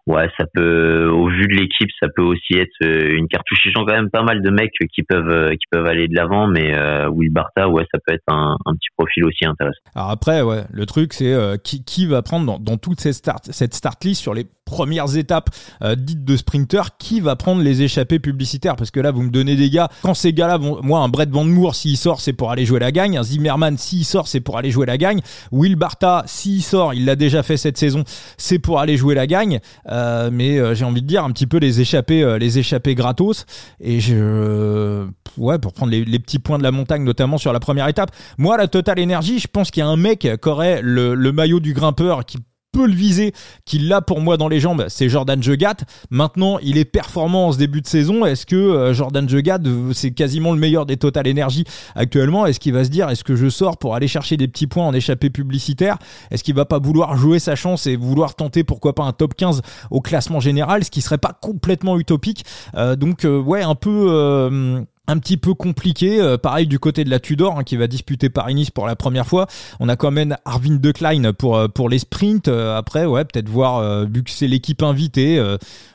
[0.07, 3.59] ouais, ça peut, au vu de l'équipe, ça peut aussi être une cartouche.
[3.65, 6.47] Ils ont quand même pas mal de mecs qui peuvent qui peuvent aller de l'avant,
[6.47, 6.73] mais
[7.09, 9.81] Will Barta, ouais, ça peut être un, un, petit profil aussi intéressant.
[9.95, 13.47] Alors après, ouais, le truc c'est qui, qui va prendre dans, dans toute cette start
[13.51, 15.49] cette start list sur les premières étapes
[15.97, 18.75] dites de sprinter, qui va prendre les échappées publicitaires?
[18.75, 19.89] Parce que là vous me donnez des gars.
[20.01, 22.79] Quand ces gars-là vont moi un Brett Van Moor s'il sort c'est pour aller jouer
[22.79, 23.17] la gagne.
[23.17, 25.21] Un Zimmerman s'il sort c'est pour aller jouer la gagne.
[25.51, 28.03] Will Barta s'il sort il l'a déjà fait cette saison
[28.37, 29.59] c'est pour aller jouer la gagne.
[29.89, 32.95] Euh, mais euh, j'ai envie de dire un petit peu les échappées euh, les échappées
[32.95, 33.45] gratos.
[33.79, 35.05] Et je
[35.37, 38.11] ouais pour prendre les, petits points de la montagne notamment sur la première étape.
[38.37, 41.31] Moi la Total Energy je pense qu'il y a un mec qui aurait le, le
[41.31, 42.37] maillot du grimpeur qui
[42.71, 43.33] peut le viser,
[43.65, 45.77] qu'il l'a pour moi dans les jambes, c'est Jordan Jegat.
[46.09, 48.25] Maintenant, il est performant en ce début de saison.
[48.25, 49.59] Est-ce que euh, Jordan Jegat,
[49.93, 52.45] c'est quasiment le meilleur des Total Energy actuellement?
[52.45, 54.85] Est-ce qu'il va se dire, est-ce que je sors pour aller chercher des petits points
[54.85, 55.97] en échappée publicitaire?
[56.31, 59.33] Est-ce qu'il va pas vouloir jouer sa chance et vouloir tenter, pourquoi pas, un top
[59.35, 62.45] 15 au classement général, ce qui serait pas complètement utopique?
[62.75, 66.21] Euh, Donc, euh, ouais, un peu un petit peu compliqué.
[66.21, 69.25] Euh, pareil du côté de la Tudor hein, qui va disputer Paris-Nice pour la première
[69.25, 69.47] fois.
[69.79, 72.47] On a quand même Arvin Decline pour euh, pour les sprints.
[72.47, 75.43] Euh, après, ouais, peut-être voir vu que c'est l'équipe invitée.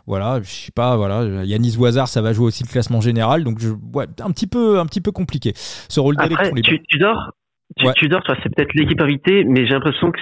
[0.07, 0.97] voilà, je sais pas.
[0.97, 3.45] Voilà, Yanis Wazar, ça va jouer aussi le classement général.
[3.45, 5.55] Donc, je, ouais, un petit peu un petit peu compliqué.
[5.57, 6.55] Ce rôle d'électron.
[6.89, 7.31] Tudor,
[7.77, 10.19] tu, Tudor, toi, c'est peut-être l'équipe invitée, mais j'ai l'impression que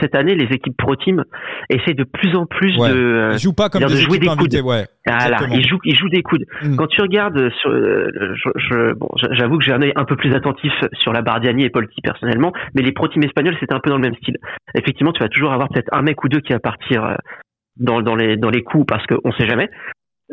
[0.00, 1.24] cette année, les équipes pro team
[1.70, 4.54] essaient de plus en plus de, ils jouent pas comme de jouer des coudes.
[4.64, 6.44] Ouais, voilà, ils jouent, ils jouent des coudes.
[6.62, 6.76] Mm.
[6.76, 10.16] Quand tu regardes sur, euh, je, je, bon, j'avoue que j'ai un œil un peu
[10.16, 13.80] plus attentif sur la Bardiani et Polti personnellement, mais les pro teams espagnols, c'était un
[13.80, 14.38] peu dans le même style.
[14.74, 17.14] Effectivement, tu vas toujours avoir peut-être un mec ou deux qui va partir euh,
[17.76, 19.70] dans, dans les dans les coups parce qu'on sait jamais.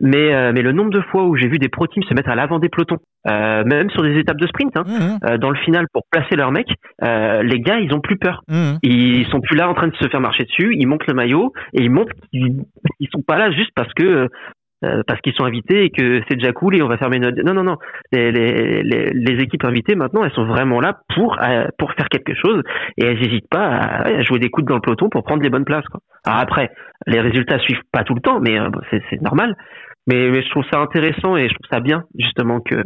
[0.02, 2.30] Mais, euh, mais le nombre de fois où j'ai vu des pro teams se mettre
[2.30, 5.26] à l'avant des pelotons, euh, même sur des étapes de sprint, hein, mmh.
[5.26, 6.68] euh, dans le final pour placer leur mec,
[7.04, 8.42] euh, les gars ils ont plus peur.
[8.48, 8.74] Mmh.
[8.82, 11.54] Ils sont plus là en train de se faire marcher dessus, ils montent le maillot
[11.74, 12.64] et ils montrent qu'ils
[13.00, 14.30] ils sont pas là juste parce que
[14.84, 17.42] euh, parce qu'ils sont invités et que c'est déjà cool et on va fermer notre.
[17.44, 17.78] Non non non,
[18.12, 21.38] les, les, les, équipes invitées maintenant elles sont vraiment là pour
[21.78, 22.64] pour faire quelque chose
[22.98, 25.50] et elles n'hésitent pas à, à, jouer des coups dans le peloton pour prendre les
[25.50, 25.88] bonnes places.
[25.88, 26.02] Quoi.
[26.26, 26.72] Après
[27.08, 28.58] les résultats suivent pas tout le temps mais
[29.10, 29.56] c'est normal.
[30.08, 32.84] Mais, mais je trouve ça intéressant et je trouve ça bien justement que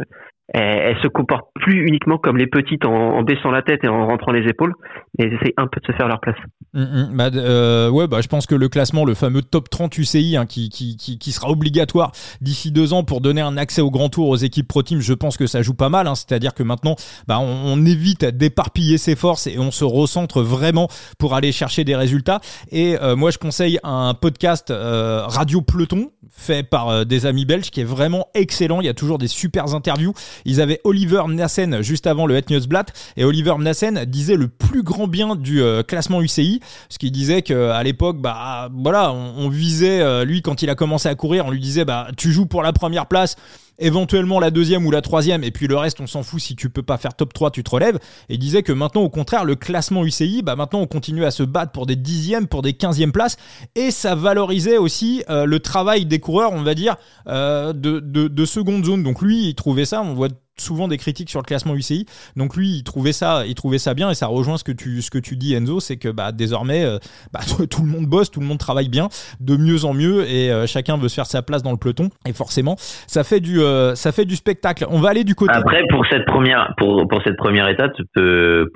[0.54, 4.32] elle, se comporte plus uniquement comme les petites en, baissant la tête et en rentrant
[4.32, 4.74] les épaules,
[5.18, 6.38] mais elles un peu de se faire leur place.
[6.74, 7.18] Mm, mm.
[7.18, 10.46] bah, euh, ouais, bah, je pense que le classement, le fameux top 30 UCI, hein,
[10.46, 14.10] qui, qui, qui, qui, sera obligatoire d'ici deux ans pour donner un accès au grand
[14.10, 16.08] tour aux équipes pro team, je pense que ça joue pas mal.
[16.08, 16.96] Hein, C'est-à-dire que maintenant,
[17.28, 21.84] bah, on, on évite d'éparpiller ses forces et on se recentre vraiment pour aller chercher
[21.84, 22.40] des résultats.
[22.72, 27.46] Et euh, moi, je conseille un podcast euh, Radio Peloton fait par euh, des amis
[27.46, 28.82] belges qui est vraiment excellent.
[28.82, 30.14] Il y a toujours des super interviews.
[30.46, 34.84] Ils avaient Oliver Nassen juste avant le Het Newsblatt et Oliver Nassen disait le plus
[34.84, 40.02] grand bien du euh, classement UCI, ce qui disait qu'à l'époque, bah voilà, on, visait
[40.02, 42.64] euh, lui quand il a commencé à courir, on lui disait bah tu joues pour
[42.64, 43.36] la première place
[43.80, 46.70] éventuellement la deuxième ou la troisième, et puis le reste, on s'en fout, si tu
[46.70, 48.00] peux pas faire top 3, tu te relèves.
[48.30, 51.44] Et disait que maintenant, au contraire, le classement UCI, bah maintenant, on continue à se
[51.44, 53.38] battre pour des dixièmes, pour des quinzièmes places,
[53.76, 56.96] et ça valorisait aussi euh, le travail des coureurs, on va dire,
[57.28, 59.04] euh, de, de, de seconde zone.
[59.04, 62.06] Donc lui, il trouvait ça, on voit souvent des critiques sur le classement UCI.
[62.36, 65.02] Donc lui, il trouvait ça, il trouvait ça bien et ça rejoint ce que tu,
[65.02, 66.98] ce que tu dis Enzo, c'est que bah, désormais, euh,
[67.34, 67.40] bah,
[67.70, 69.08] tout le monde bosse, tout le monde travaille bien,
[69.40, 72.10] de mieux en mieux et euh, chacun veut se faire sa place dans le peloton.
[72.28, 74.86] Et forcément, ça fait du, euh, ça fait du spectacle.
[74.90, 75.54] On va aller du côté.
[75.54, 77.92] Après, pour cette première, pour, pour cette première étape,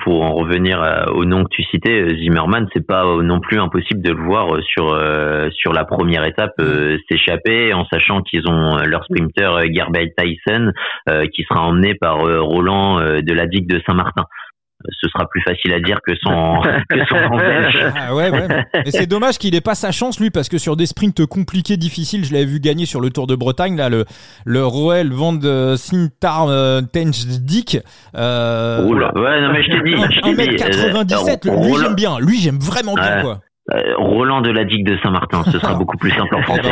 [0.03, 4.11] pour en revenir au nom que tu citais, Zimmerman, c'est pas non plus impossible de
[4.11, 4.97] le voir sur
[5.53, 6.53] sur la première étape
[7.09, 10.71] s'échapper en sachant qu'ils ont leur sprinter Gerbert Tyson
[11.33, 14.25] qui sera en emmené par euh, Roland euh, de la digue de Saint-Martin
[14.89, 17.15] ce sera plus facile à dire que son, que son
[17.95, 18.47] ah ouais, ouais.
[18.73, 21.77] Mais c'est dommage qu'il ait pas sa chance lui parce que sur des sprints compliqués,
[21.77, 24.05] difficiles, je l'avais vu gagner sur le Tour de Bretagne là, le
[24.45, 27.79] le Roel van de Sintar euh, Tenjdik.
[28.15, 32.95] Euh, Oula, ouais, non mais je t'ai dit, 1m97, lui j'aime bien, lui j'aime vraiment
[32.95, 33.39] bien quoi.
[33.69, 36.63] Euh, Roland de la digue de Saint-Martin, ce sera beaucoup plus simple en français.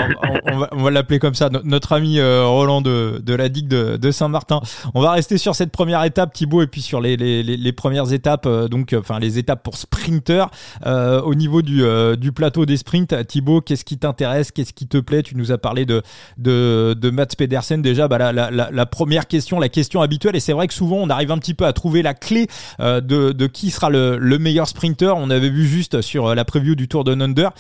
[0.72, 4.60] on va, l'appeler comme ça, notre ami euh, Roland de, de la digue de, Saint-Martin.
[4.96, 8.12] On va rester sur cette première étape, Thibaut, et puis sur les, les, les premières
[8.12, 10.48] étapes, euh, donc enfin les étapes pour sprinter.
[10.84, 11.84] au niveau du,
[12.18, 15.22] du plateau des sprints, Thibaut, qu'est-ce qui t'intéresse, qu'est-ce qui te plaît?
[15.22, 16.02] Tu nous as parlé de
[16.38, 18.08] de, de Mats Pedersen déjà.
[18.08, 21.10] Bah, la, la, la, première question, la question habituelle, et c'est vrai que souvent on
[21.10, 22.48] arrive un petit peu à trouver la clé
[22.80, 25.16] de, de qui sera le, le meilleur sprinter.
[25.16, 27.52] On avait vu juste sur la preview du Tour de Under.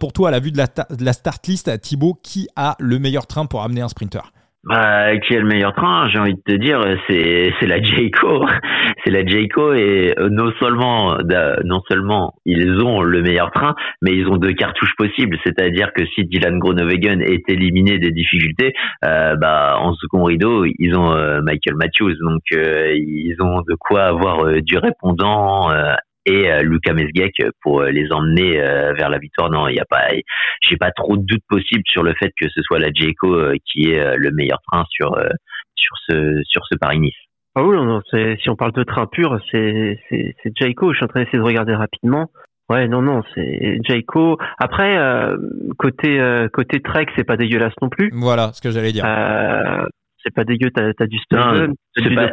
[0.00, 2.98] pour toi, à la vue de la, de la start list, Thibaut, qui a le
[2.98, 4.22] meilleur train pour amener un sprinter?
[4.64, 8.44] Bah, qui est le meilleur train J'ai envie de te dire, c'est la Jayco,
[9.04, 11.16] c'est la Jayco et euh, non seulement
[11.64, 15.38] non seulement ils ont le meilleur train, mais ils ont deux cartouches possibles.
[15.44, 18.74] C'est-à-dire que si Dylan Groenewegen est éliminé des difficultés,
[19.04, 24.06] euh, bah en second rideau ils ont euh, Michael Matthews, donc ils ont de quoi
[24.06, 25.70] avoir du répondant
[26.28, 29.50] et euh, Lucas Mesgek pour euh, les emmener euh, vers la victoire.
[29.50, 30.08] Non, il y a pas,
[30.60, 33.90] j'ai pas trop de doute possible sur le fait que ce soit la Jayco qui
[33.90, 35.16] est le meilleur train sur
[35.74, 37.16] sur ce sur ce Paris-Nice.
[37.54, 40.92] Ah oui, non, si on parle de train pur, c'est c'est c'est Jayco.
[40.92, 42.26] Je suis en train d'essayer de regarder rapidement.
[42.68, 44.38] Ouais, non, non, c'est Jayco.
[44.58, 44.98] Après,
[45.78, 46.20] côté
[46.52, 48.10] côté Trek, c'est pas dégueulasse non plus.
[48.12, 49.04] Voilà, ce que j'allais dire.
[50.22, 52.30] c'est pas dégueu, t'as as du Stone, c'est pas,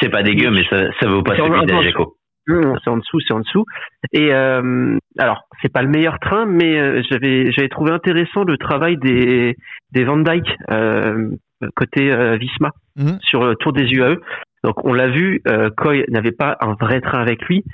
[0.00, 3.32] c'est pas, dégueu, mais ça, ça vaut pas celui de Jayco c'est en dessous, c'est
[3.32, 3.64] en dessous.
[4.12, 8.58] Et euh, alors, c'est pas le meilleur train, mais euh, j'avais j'avais trouvé intéressant le
[8.58, 9.56] travail des
[9.92, 11.30] des Van Dyke euh,
[11.76, 13.18] côté euh, Visma mhm.
[13.22, 14.16] sur le Tour des UAE.
[14.62, 17.64] Donc on l'a vu, euh, Coy n'avait pas un vrai train avec lui,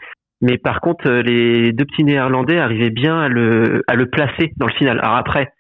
[0.41, 4.67] mais par contre les deux petits Néerlandais arrivaient bien à le à le placer dans
[4.67, 4.99] le final.
[5.01, 5.53] Alors après,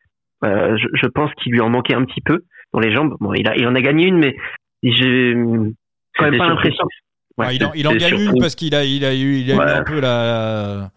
[0.42, 3.14] je, je, pense qu'il lui en manquait un petit peu dans les jambes.
[3.20, 4.36] Bon, il a il en a gagné une, mais
[4.82, 5.34] j'ai
[6.16, 6.86] quand même pas l'impression
[7.38, 10.00] il, en, gagne une parce qu'il a, il a, eu, il a eu un peu
[10.00, 10.90] la,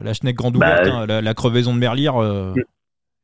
[0.00, 2.22] la schneck grande bah, ouverte, hein, la, crevaison de Merlire.
[2.22, 2.52] Euh,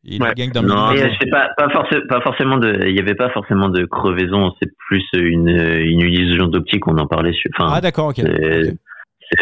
[0.04, 0.32] il ouais.
[0.34, 1.68] gagne d'un Non, c'est pas, pas,
[2.08, 6.46] pas forcément de, il n'y avait pas forcément de crevaison, c'est plus une, une illusion
[6.46, 7.50] d'optique, on en parlait sur.
[7.58, 8.20] Ah, d'accord, ok.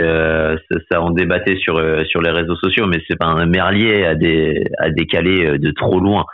[0.01, 0.57] Euh,
[0.91, 4.17] ça on débattait sur euh, sur les réseaux sociaux mais c'est pas un merlier à
[4.17, 6.25] des à décaler de trop loin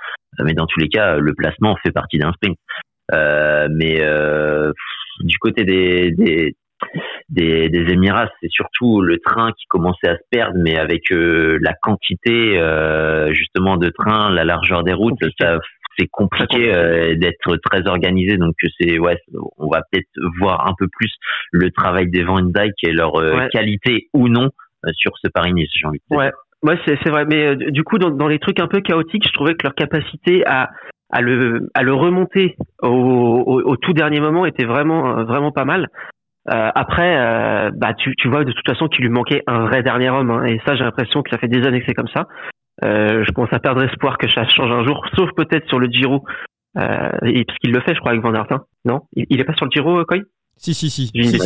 [0.43, 2.57] mais dans tous les cas le placement fait partie d'un sprint
[3.13, 4.73] euh, mais euh,
[5.21, 6.55] du côté des, des
[7.29, 11.59] des, des Émirats, c'est surtout le train qui commençait à se perdre, mais avec euh,
[11.63, 15.59] la quantité euh, justement de trains, la largeur des routes, ça
[15.99, 18.37] c'est compliqué euh, d'être très organisé.
[18.37, 19.19] Donc c'est ouais,
[19.59, 21.13] on va peut-être voir un peu plus
[21.53, 23.13] le travail des Van Dyke et leur
[23.51, 24.51] qualité ou non
[24.93, 25.71] sur ce Paris-Nice.
[25.79, 26.19] J'ai envie de dire.
[26.19, 26.33] Ouais.
[26.65, 29.33] Ouais, c'est, c'est vrai, mais du coup, dans, dans les trucs un peu chaotiques, je
[29.33, 30.71] trouvais que leur capacité à,
[31.11, 35.65] à le à le remonter au, au, au, tout dernier moment était vraiment vraiment pas
[35.65, 35.89] mal.
[36.51, 39.83] Euh, après, euh, bah tu, tu vois de toute façon qu'il lui manquait un vrai
[39.83, 42.09] dernier homme, hein, et ça j'ai l'impression que ça fait des années que c'est comme
[42.09, 42.27] ça.
[42.83, 45.87] Euh, je commence à perdre espoir que ça change un jour, sauf peut-être sur le
[45.89, 46.25] Giro,
[46.79, 48.51] euh, et, parce qu'il le fait, je crois, avec Van Aert.
[48.51, 48.63] Hein.
[48.85, 50.23] Non, il, est pas sur le Giro, Coy?
[50.57, 51.11] Si, si, si.
[51.13, 51.39] si, si,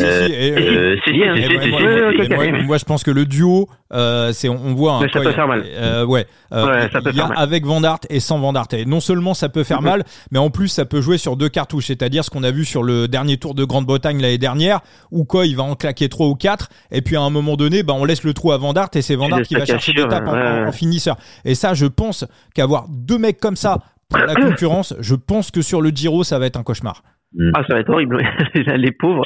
[2.65, 4.99] Moi, je pense que le duo, euh, c'est, on, voit.
[5.01, 5.63] Mais ça peut faire mal.
[5.65, 6.27] Euh, ouais.
[6.53, 7.37] Euh, ça peut faire mal.
[7.37, 8.67] Avec Vandart et sans Vandart.
[8.73, 9.87] Et non seulement ça peut faire mhm.
[9.89, 11.87] mal, mais en plus ça peut jouer sur deux cartouches.
[11.87, 15.47] C'est-à-dire ce qu'on a vu sur le dernier Tour de Grande-Bretagne l'année dernière, où quoi,
[15.47, 18.05] il va en claquer trois ou quatre, et puis à un moment donné, bah, on
[18.05, 21.17] laisse le trou à Vandart et c'est Vandart qui va chercher l'étape en, en finisseur.
[21.43, 25.63] Et ça, je pense qu'avoir deux mecs comme ça pour la concurrence, je pense que
[25.63, 27.01] sur le Giro, ça va être un cauchemar.
[27.33, 27.51] Mm.
[27.55, 28.17] Ah, ça va être horrible,
[28.55, 29.25] les pauvres.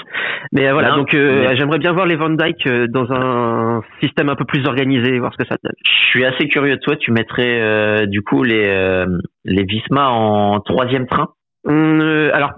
[0.52, 4.30] Mais euh, voilà, donc euh, j'aimerais bien voir les Van Dyke euh, dans un système
[4.30, 5.74] un peu plus organisé, voir ce que ça donne.
[5.86, 6.96] Je suis assez curieux de toi.
[6.96, 9.06] Tu mettrais du coup les
[9.46, 11.30] les Visma en troisième train?
[11.68, 12.02] Hum,
[12.34, 12.52] Alors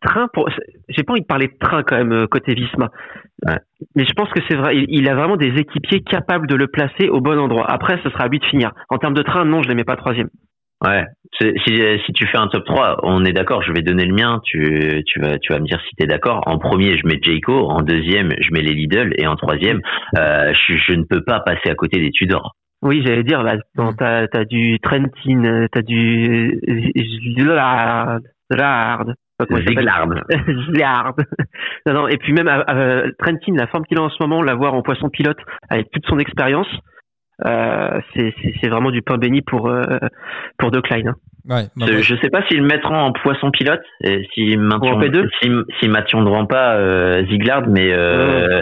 [0.00, 0.48] train, pour,
[0.88, 2.90] j'ai pas envie de parler de train quand même côté Visma.
[3.96, 4.76] Mais je pense que c'est vrai.
[4.88, 7.66] Il, a vraiment des équipiers capables de le placer au bon endroit.
[7.68, 8.70] Après, ce sera à lui de finir.
[8.88, 10.28] En termes de train, non, je les mets pas troisième.
[10.84, 11.04] Ouais.
[11.40, 11.52] Si,
[12.06, 15.02] si tu fais un top 3, on est d'accord, je vais donner le mien, tu,
[15.06, 16.42] tu, vas, tu vas me dire si tu es d'accord.
[16.46, 19.80] En premier, je mets Jayco, en deuxième, je mets les Lidl, et en troisième,
[20.16, 22.54] euh, je, je, ne peux pas passer à côté des Tudors.
[22.82, 23.56] Oui, j'allais dire, bah,
[23.98, 26.60] t'as as du Trentin, t'as du
[26.94, 28.20] Zillard.
[30.68, 31.14] Ziglard.
[31.86, 34.74] non, non, et puis même euh, Trentin, la forme qu'il a en ce moment, l'avoir
[34.74, 36.93] en poisson pilote avec toute son expérience, euh,
[37.42, 39.82] c'est vraiment du pain béni pour euh,
[40.58, 41.06] pour De Klein.
[41.06, 41.14] Hein.
[41.46, 46.76] Ouais, bah, je, sais pas s'ils le mettront en poisson pilote, et s'ils maintiendront, pas
[46.76, 48.60] euh, Ziglard, mais euh,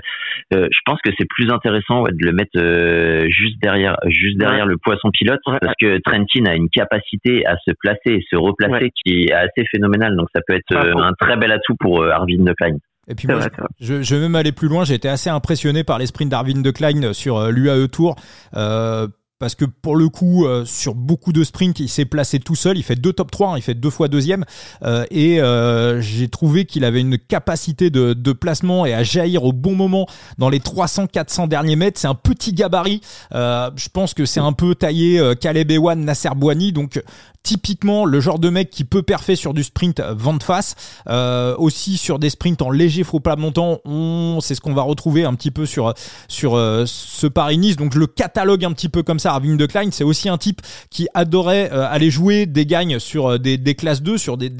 [0.52, 4.66] euh, je pense que c'est plus intéressant de le mettre euh, juste derrière, juste derrière
[4.66, 8.90] le poisson pilote, parce que Trentin a une capacité à se placer et se replacer
[9.04, 12.52] qui est assez phénoménale, donc ça peut être un très bel atout pour Arvin De
[12.52, 12.78] Klein.
[13.08, 13.40] Et puis moi,
[13.80, 14.84] je, je, vais même aller plus loin.
[14.84, 18.16] J'ai été assez impressionné par les sprints d'Arvin de Klein sur l'UAE Tour.
[18.54, 19.08] Euh,
[19.42, 22.78] parce que pour le coup, euh, sur beaucoup de sprints, il s'est placé tout seul.
[22.78, 24.44] Il fait deux top 3, hein, il fait deux fois deuxième.
[24.84, 29.42] Euh, et euh, j'ai trouvé qu'il avait une capacité de, de, placement et à jaillir
[29.42, 30.06] au bon moment
[30.38, 31.98] dans les 300-400 derniers mètres.
[31.98, 33.00] C'est un petit gabarit.
[33.32, 36.70] je pense que c'est un peu taillé Caleb Ewan, Nasser Bouani.
[36.70, 37.02] Donc
[37.42, 40.74] typiquement le genre de mec qui peut perfer sur du sprint vent de face,
[41.08, 43.80] euh, aussi sur des sprints en léger faux plat montant.
[43.84, 45.92] On, c'est ce qu'on va retrouver un petit peu sur
[46.28, 47.76] sur euh, ce Paris-Nice.
[47.76, 49.31] Donc je le catalogue un petit peu comme ça.
[49.32, 53.38] Arvin de Klein, c'est aussi un type qui adorait euh, aller jouer des gagnes sur
[53.38, 54.50] des, des classes 2, sur des,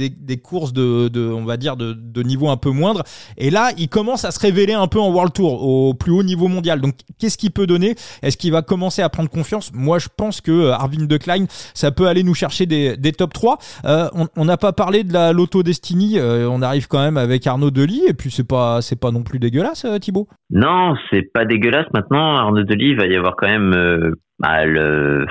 [0.43, 3.03] courses de, on va dire de, niveau un peu moindre.
[3.37, 6.23] Et là, il commence à se révéler un peu en World Tour au plus haut
[6.23, 6.81] niveau mondial.
[6.81, 7.95] Donc qu'est-ce qu'il peut donner?
[8.23, 9.73] Est-ce qu'il va commencer à prendre confiance?
[9.75, 13.59] Moi, je pense que Arvin de Klein, ça peut aller nous chercher des, top 3.
[13.85, 16.19] Euh, on n'a pas parlé de la Lotto Destiny.
[16.19, 19.23] Euh, on arrive quand même avec Arnaud Delis et puis c'est pas c'est pas non
[19.23, 20.29] plus dégueulasse, euh, Thibaut?
[20.51, 21.87] Non, c'est pas dégueulasse.
[21.93, 25.27] Maintenant, Arnaud Delis, il va y avoir quand même bah, le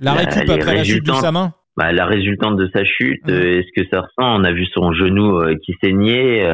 [0.00, 1.52] la récup après la chute de sa main.
[1.76, 5.40] Bah, la résultante de sa chute, est-ce que ça ressent On a vu son genou
[5.64, 6.44] qui saignait.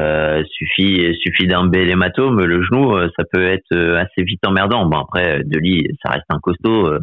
[0.49, 4.85] suffit suffit d'un bel hématome, le genou, ça peut être assez vite emmerdant.
[4.85, 6.93] Bon après, Delis, ça reste un costaud.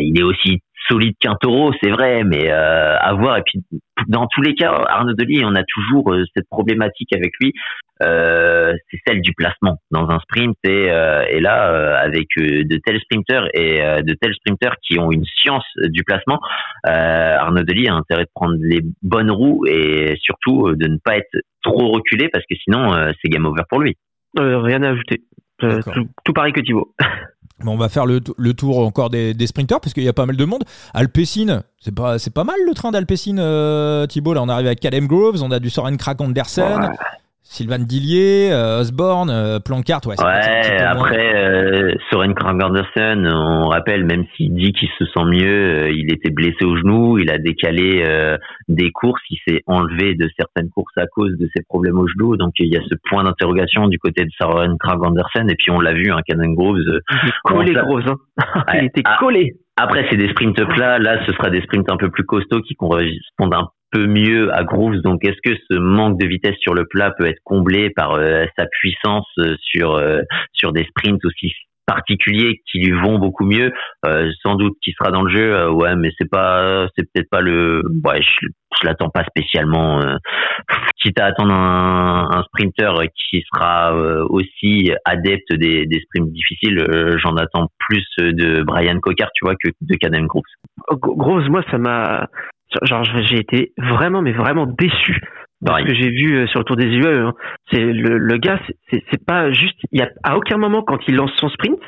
[0.00, 3.38] il est aussi solide qu'un taureau, c'est vrai, mais euh, à voir.
[3.38, 3.62] Et puis,
[4.08, 7.52] dans tous les cas, Arnaud Delis, on a toujours euh, cette problématique avec lui.
[8.02, 10.56] Euh, c'est celle du placement dans un sprint.
[10.64, 15.66] Et, et là, avec de tels sprinters et de tels sprinters qui ont une science
[15.84, 16.40] du placement,
[16.84, 21.36] Arnaud Delis a intérêt de prendre les bonnes roues et surtout de ne pas être
[21.62, 23.98] trop reculé parce que sinon, c'est game over pour lui.
[24.34, 25.20] rien à ajouter.
[25.58, 26.94] Tout, tout pareil que Thibaut.
[27.66, 30.36] on va faire le, tour encore des, des sprinters parce qu'il y a pas mal
[30.36, 30.64] de monde.
[30.94, 34.34] Alpecin, c'est pas, c'est pas mal le train d'Alpecin, euh, Thibaut.
[34.34, 36.90] Là, on arrive avec Calem Groves, on a du Soren Krak Andersen.
[37.50, 40.14] Sylvain Dillier, euh, Osborne, euh, Plancart, ouais.
[40.22, 45.90] Ouais, après euh, Soren Andersen, on rappelle, même s'il dit qu'il se sent mieux, euh,
[45.90, 48.04] il était blessé au genou, il a décalé
[48.68, 52.36] des courses, il s'est enlevé de certaines courses à cause de ses problèmes au genou,
[52.36, 55.80] donc il y a ce point d'interrogation du côté de Soren Andersen, et puis on
[55.80, 56.78] l'a vu, hein, Canon Groves.
[57.42, 58.62] collé Groves, hein.
[58.74, 59.54] il était ah, collé.
[59.76, 60.98] Après, c'est des sprints plats.
[60.98, 64.64] Là, ce sera des sprints un peu plus costauds qui correspondent un peu mieux à
[64.64, 65.00] Grooves.
[65.02, 68.44] Donc, est-ce que ce manque de vitesse sur le plat peut être comblé par euh,
[68.58, 70.20] sa puissance euh, sur euh,
[70.52, 71.52] sur des sprints aussi
[71.86, 73.72] particuliers qui lui vont beaucoup mieux?
[74.42, 75.68] Sans doute qu'il sera dans le jeu.
[75.70, 77.82] ouais, mais c'est pas, c'est peut-être pas le.
[78.04, 78.46] Ouais, je,
[78.80, 80.00] je l'attends pas spécialement.
[81.02, 83.92] quitte à attendre un, un sprinter qui sera
[84.28, 89.70] aussi adepte des, des sprints difficiles, j'en attends plus de Brian Cocard, tu vois, que
[89.80, 90.44] de Caden Grooves.
[90.92, 92.28] Grooves, moi, ça m'a
[92.82, 95.20] genre j'ai été vraiment mais vraiment déçu
[95.60, 97.06] dans ce que j'ai vu euh, sur le Tour des UE.
[97.06, 97.34] Hein.
[97.70, 99.78] C'est le, le gars, c'est c'est pas juste.
[99.92, 101.80] Il y a à aucun moment quand il lance son sprint,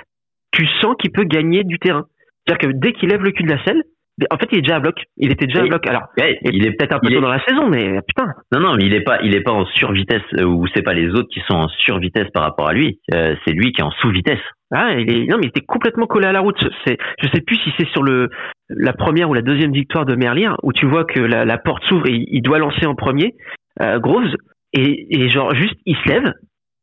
[0.53, 2.07] tu sens qu'il peut gagner du terrain.
[2.47, 3.83] C'est-à-dire que dès qu'il lève le cul de la selle,
[4.31, 5.03] en fait, il est déjà à bloc.
[5.16, 5.87] Il était déjà à bloc.
[5.87, 8.33] Alors, il est peut-être un peu tôt dans la saison, mais putain.
[8.53, 10.92] Non, non, mais il est pas, il est pas en survitesse euh, ou c'est pas
[10.92, 13.01] les autres qui sont en survitesse par rapport à lui.
[13.14, 14.42] Euh, c'est lui qui est en sous-vitesse.
[14.70, 16.62] Ah, il est, non, mais il était complètement collé à la route.
[16.87, 18.29] C'est, je sais plus si c'est sur le,
[18.68, 21.85] la première ou la deuxième victoire de Merlier où tu vois que la, la porte
[21.85, 23.35] s'ouvre et il doit lancer en premier,
[23.81, 24.35] euh, Groves,
[24.72, 26.33] et, et genre juste il se lève,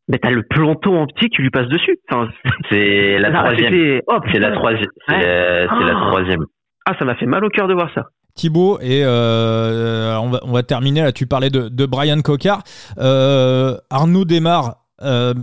[0.08, 1.98] mais t'as le planton entier qui lui passe dessus.
[2.10, 2.30] Enfin,
[2.70, 4.02] c'est la troisième.
[4.32, 4.90] c'est la troisième.
[5.08, 6.46] C'est la troisième.
[6.90, 8.08] Ah, ça m'a fait mal au cœur de voir ça.
[8.34, 11.12] Thibaut et euh, on, va, on va terminer là.
[11.12, 12.64] Tu parlais de, de Brian Cocard.
[12.98, 14.78] Euh, Arnaud démarre.
[15.04, 15.36] Euh,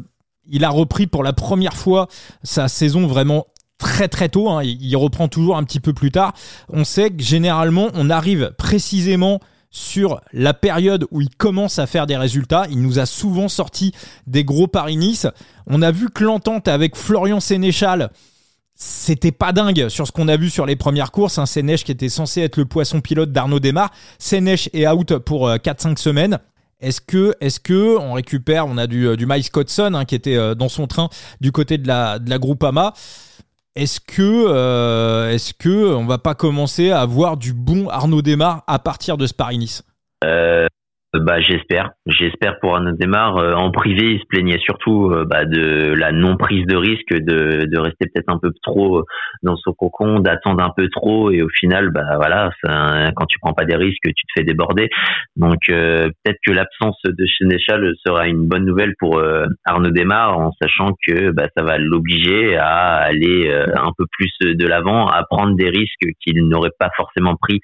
[0.48, 2.09] il a repris pour la première fois
[2.42, 3.46] sa saison vraiment
[3.78, 4.50] très très tôt.
[4.50, 4.64] Hein.
[4.64, 6.32] Il, reprend toujours un petit peu plus tard.
[6.68, 9.38] On sait que généralement, on arrive précisément
[9.70, 12.66] sur la période où il commence à faire des résultats.
[12.70, 13.92] Il nous a souvent sorti
[14.26, 15.28] des gros Paris-Nice.
[15.68, 18.11] On a vu que l'entente avec Florian Sénéchal,
[18.76, 21.38] c'était pas dingue sur ce qu'on a vu sur les premières courses.
[21.38, 21.46] Hein.
[21.46, 23.90] Sénèche qui était censé être le poisson pilote d'Arnaud Desmar.
[24.18, 26.38] Sénèche est out pour 4-5 euh, semaines.
[26.80, 30.14] Est-ce que, est-ce que on récupère, on a du, euh, du Mike Scottson hein, qui
[30.14, 31.08] était euh, dans son train
[31.40, 32.92] du côté de la, de la Groupama.
[33.74, 38.78] Est-ce que, est-ce que on va pas commencer à avoir du bon Arnaud Desmar à
[38.78, 39.80] partir de Sparrinis
[41.20, 43.38] bah j'espère, j'espère pour un démarre.
[43.38, 47.12] Euh, en privé, il se plaignait surtout euh, bah, de la non prise de risque,
[47.12, 49.02] de, de rester peut-être un peu trop
[49.42, 53.52] dans son cocon, d'attendre un peu trop, et au final, bah voilà, quand tu prends
[53.52, 54.88] pas des risques, tu te fais déborder.
[55.37, 59.20] Donc euh, peut-être que l'absence de Sénéchal sera une bonne nouvelle pour
[59.64, 64.66] Arnaud Desmar, en sachant que bah, ça va l'obliger à aller un peu plus de
[64.66, 67.61] l'avant, à prendre des risques qu'il n'aurait pas forcément pris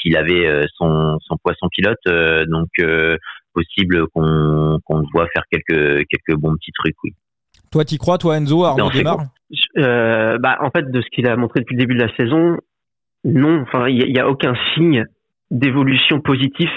[0.00, 1.98] s'il avait son, son poisson pilote.
[2.48, 2.68] donc
[3.52, 7.12] possible qu'on qu'on voit faire quelques quelques bons petits trucs, oui.
[7.70, 9.18] Toi, t'y crois, toi, Enzo, Arnaud démarre
[9.76, 12.56] euh, bah, En fait, de ce qu'il a montré depuis le début de la saison,
[13.24, 13.62] non.
[13.62, 15.04] Enfin, il n'y a, aucun signe
[15.50, 16.70] d'évolution positif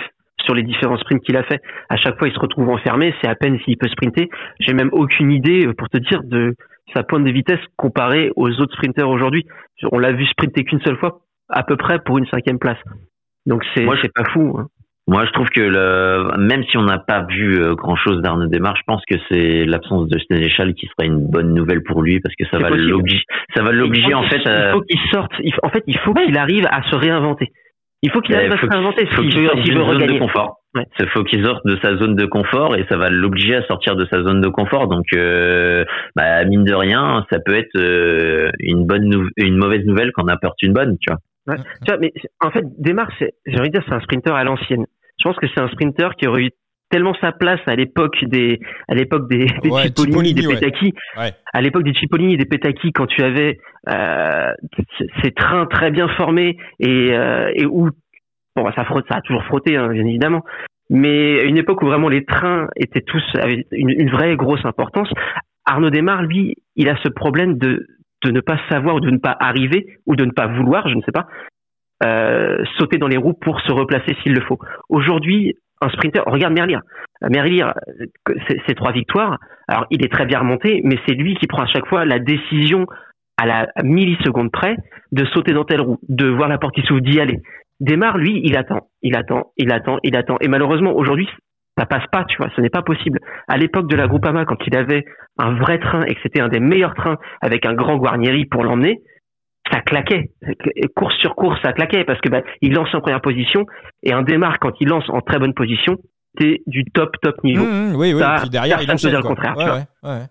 [0.43, 1.61] sur les différents sprints qu'il a fait.
[1.89, 3.13] À chaque fois, il se retrouve enfermé.
[3.21, 4.29] C'est à peine s'il peut sprinter.
[4.59, 6.55] J'ai même aucune idée, euh, pour te dire, de
[6.93, 9.45] sa pointe de vitesse comparée aux autres sprinters aujourd'hui.
[9.91, 12.79] On l'a vu sprinter qu'une seule fois, à peu près pour une cinquième place.
[13.45, 14.57] Donc c'est, c'est pas fou.
[14.57, 14.67] Hein.
[15.07, 18.47] Moi, je trouve que le, même si on n'a pas vu euh, grand chose d'Arnaud
[18.47, 22.19] Desmar, je pense que c'est l'absence de Sénéchal qui serait une bonne nouvelle pour lui
[22.19, 23.23] parce que ça va l'obliger,
[23.55, 24.45] ça va l'obliger en fait.
[24.47, 24.67] À...
[24.67, 25.31] Il faut qu'il sorte.
[25.63, 27.51] en fait, il faut qu'il arrive à se réinventer.
[28.03, 30.19] Il faut qu'il arrive à se réinventer s'il veut, veut regagner.
[30.19, 30.57] confort.
[30.99, 33.95] Il faut qu'il sorte de sa zone de confort et ça va l'obliger à sortir
[33.95, 34.87] de sa zone de confort.
[34.87, 35.83] Donc, euh,
[36.15, 40.29] bah, mine de rien, ça peut être euh, une bonne, une mauvaise nouvelle quand on
[40.29, 41.19] apporte une bonne, tu vois.
[41.47, 41.57] Ouais.
[41.57, 44.85] Tu vois, mais en fait, Desmar, j'ai envie de dire, c'est un sprinter à l'ancienne.
[45.19, 46.51] Je pense que c'est un sprinter qui aurait eu
[46.91, 50.93] tellement sa place à l'époque des à l'époque des, des Cipollini, des Petaki.
[51.15, 53.57] À l'époque des Cipollini et des Petaki quand tu avais
[53.89, 54.51] euh,
[55.23, 57.89] ces trains très bien formés et euh, et où
[58.55, 60.43] bon ça frotte ça a toujours frotté hein, bien évidemment.
[60.89, 65.09] Mais une époque où vraiment les trains étaient tous avaient une, une vraie grosse importance
[65.65, 67.87] Arnaud Desmar lui il a ce problème de
[68.23, 70.95] de ne pas savoir ou de ne pas arriver ou de ne pas vouloir, je
[70.95, 71.27] ne sais pas,
[72.03, 74.59] euh, sauter dans les roues pour se replacer s'il le faut.
[74.89, 76.77] Aujourd'hui, un sprinter, regarde Merlier.
[77.29, 77.65] Merlier,
[78.67, 79.37] c'est trois victoires.
[79.67, 82.19] Alors, il est très bien remonté, mais c'est lui qui prend à chaque fois la
[82.19, 82.85] décision
[83.37, 84.75] à la milliseconde près
[85.11, 87.39] de sauter dans telle roue, de voir la porte qui s'ouvre, d'y aller.
[87.79, 90.37] Démarre, lui, il attend, il attend, il attend, il attend.
[90.41, 91.27] Et malheureusement, aujourd'hui,
[91.81, 93.19] ça passe pas, tu vois, ce n'est pas possible.
[93.47, 95.03] À l'époque de la Groupama, quand il avait
[95.39, 98.63] un vrai train et que c'était un des meilleurs trains avec un grand Guarnieri pour
[98.63, 99.01] l'emmener,
[99.71, 100.29] ça claquait.
[100.95, 103.65] Course sur course, ça claquait parce que bah, il lance en première position
[104.03, 105.97] et un démarre quand il lance en très bonne position,
[106.39, 107.65] c'est du top top niveau.
[107.65, 108.21] Mmh, mmh, oui, oui.
[108.41, 109.85] puis derrière, personne ne peut dire le contraire.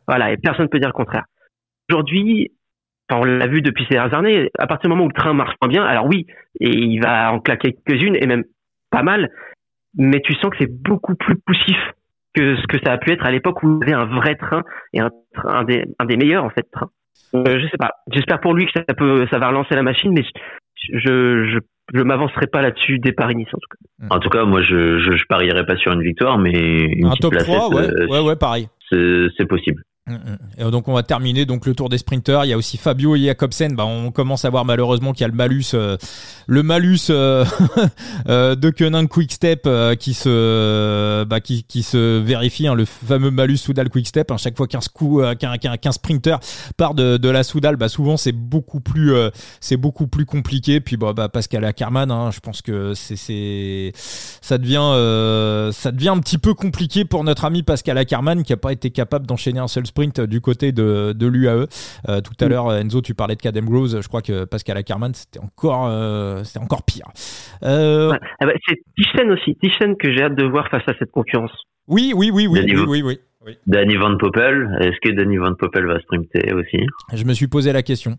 [0.07, 1.25] Voilà, et personne ne peut dire le contraire.
[1.91, 2.53] Aujourd'hui,
[3.11, 5.57] on l'a vu depuis ces dernières années, à partir du moment où le train marche
[5.61, 6.27] pas bien, alors oui,
[6.61, 8.45] et il va en claquer quelques-unes et même
[8.93, 9.31] pas mal,
[9.97, 11.79] mais tu sens que c'est beaucoup plus poussif
[12.35, 14.37] que ce que ça a pu être à l'époque où il y avait un vrai
[14.37, 14.63] train
[14.93, 15.11] et un,
[15.45, 16.91] un, des, un des meilleurs en fait trains.
[17.35, 17.93] Euh, je sais pas.
[18.13, 20.25] J'espère pour lui que ça peut, ça va relancer la machine, mais
[20.93, 21.59] je, je,
[21.93, 24.15] je m'avancerai pas là-dessus des Paris-Nice en tout cas.
[24.15, 27.15] En tout cas, moi, je, je, je, parierais pas sur une victoire, mais une un
[27.21, 28.69] top 3, ouais, euh, ouais, ouais, pareil.
[28.91, 29.83] C'est possible.
[30.11, 30.67] Mm, mm.
[30.67, 32.45] Et donc on va terminer donc le tour des sprinters.
[32.45, 33.75] Il y a aussi Fabio et Jacobsen.
[33.75, 35.97] Bah, on commence à voir malheureusement qu'il y a le malus, euh,
[36.47, 37.45] le malus euh,
[38.29, 43.31] euh, de Kenin Quick Step qui se, bah, qui, qui se vérifie, hein, le fameux
[43.31, 44.31] malus Soudal Quick Step.
[44.31, 44.81] Hein, chaque fois qu'un
[45.37, 46.39] qu'un qu'un sprinter
[46.77, 49.15] part de, de la Soudal, bah, souvent c'est beaucoup plus,
[49.61, 50.81] c'est beaucoup plus compliqué.
[50.81, 56.19] Puis bah, bah Pascal Ackermann, hein, je pense que c'est, ça devient, ça devient un
[56.19, 59.69] petit peu compliqué pour notre ami Pascal Ackermann qui a pas été capable d'enchaîner un
[59.69, 61.67] seul sprint du côté de, de l'UAE.
[62.09, 62.49] Euh, tout à mm.
[62.49, 64.01] l'heure, Enzo, tu parlais de Cadem Groves.
[64.01, 67.07] Je crois que Pascal Ackermann, c'était encore, euh, c'était encore pire.
[67.63, 69.57] Euh, ah bah, c'est Tischen aussi.
[69.57, 71.53] Tischen que j'ai hâte de voir face à cette concurrence.
[71.87, 75.87] Oui, oui, oui, oui, oui, oui, oui, Danny Van Poppel, est-ce que Danny Van Poppel
[75.87, 76.87] va sprinter aussi?
[77.13, 78.17] Je me suis posé la question.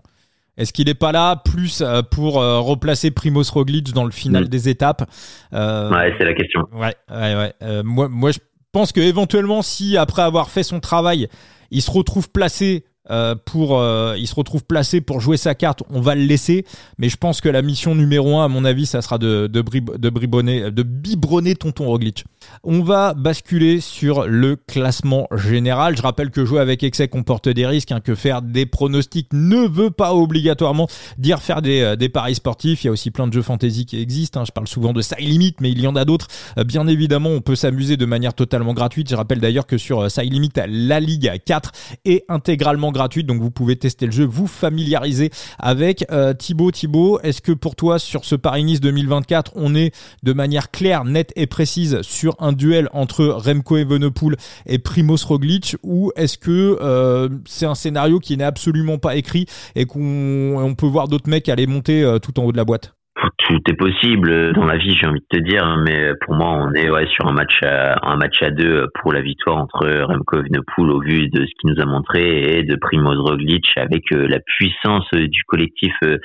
[0.58, 4.48] Est-ce qu'il n'est pas là plus pour replacer Primoz Roglic dans le final mm.
[4.48, 5.10] des étapes?
[5.54, 6.68] Ouais, c'est la question.
[6.74, 7.84] Ouais, ouais, ouais.
[7.84, 8.40] moi, moi, je
[8.72, 11.28] pense que éventuellement, si après avoir fait son travail,
[11.72, 15.82] il se retrouve placé euh, pour, euh, il se retrouve placé pour jouer sa carte,
[15.90, 16.66] on va le laisser.
[17.00, 19.62] Mais je pense que la mission numéro un, à mon avis, ça sera de, de,
[19.98, 22.26] de, bribonner, de biberonner Tonton Roglic.
[22.64, 25.98] On va basculer sur le classement général.
[25.98, 29.68] Je rappelle que jouer avec excès comporte des risques, hein, que faire des pronostics ne
[29.68, 30.88] veut pas obligatoirement
[31.18, 32.84] dire faire des, euh, des paris sportifs.
[32.84, 34.42] Il y a aussi plein de jeux fantasy qui existent.
[34.42, 34.46] Hein.
[34.46, 36.28] Je parle souvent de Side Limit, mais il y en a d'autres.
[36.66, 39.10] Bien évidemment, on peut s'amuser de manière totalement gratuite.
[39.10, 41.72] Je rappelle d'ailleurs que sur Side Limit, la Ligue 4
[42.06, 46.06] est intégralement gratuite, donc vous pouvez tester le jeu, vous familiariser avec.
[46.12, 50.72] Euh, Thibaut, Thibaut, est-ce que pour toi, sur ce Paris-Nice 2024, on est de manière
[50.72, 56.38] claire, nette et précise sur un duel entre Remco Evenepoel et Primoz Roglic, ou est-ce
[56.38, 61.30] que euh, c'est un scénario qui n'est absolument pas écrit et qu'on peut voir d'autres
[61.30, 62.94] mecs aller monter euh, tout en haut de la boîte?
[63.38, 66.50] Tout est possible dans la vie, j'ai envie de te dire, hein, mais pour moi,
[66.50, 69.88] on est ouais, sur un match à, un match à deux pour la victoire entre
[70.04, 74.12] Remco Evenepoel au vu de ce qu'il nous a montré et de Primoz Roglic avec
[74.12, 76.18] euh, la puissance du collectif euh,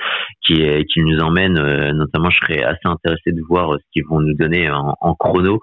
[0.45, 1.59] qui, qui nous emmène.
[1.59, 5.15] Euh, notamment, je serais assez intéressé de voir ce qu'ils vont nous donner en, en
[5.15, 5.59] chrono.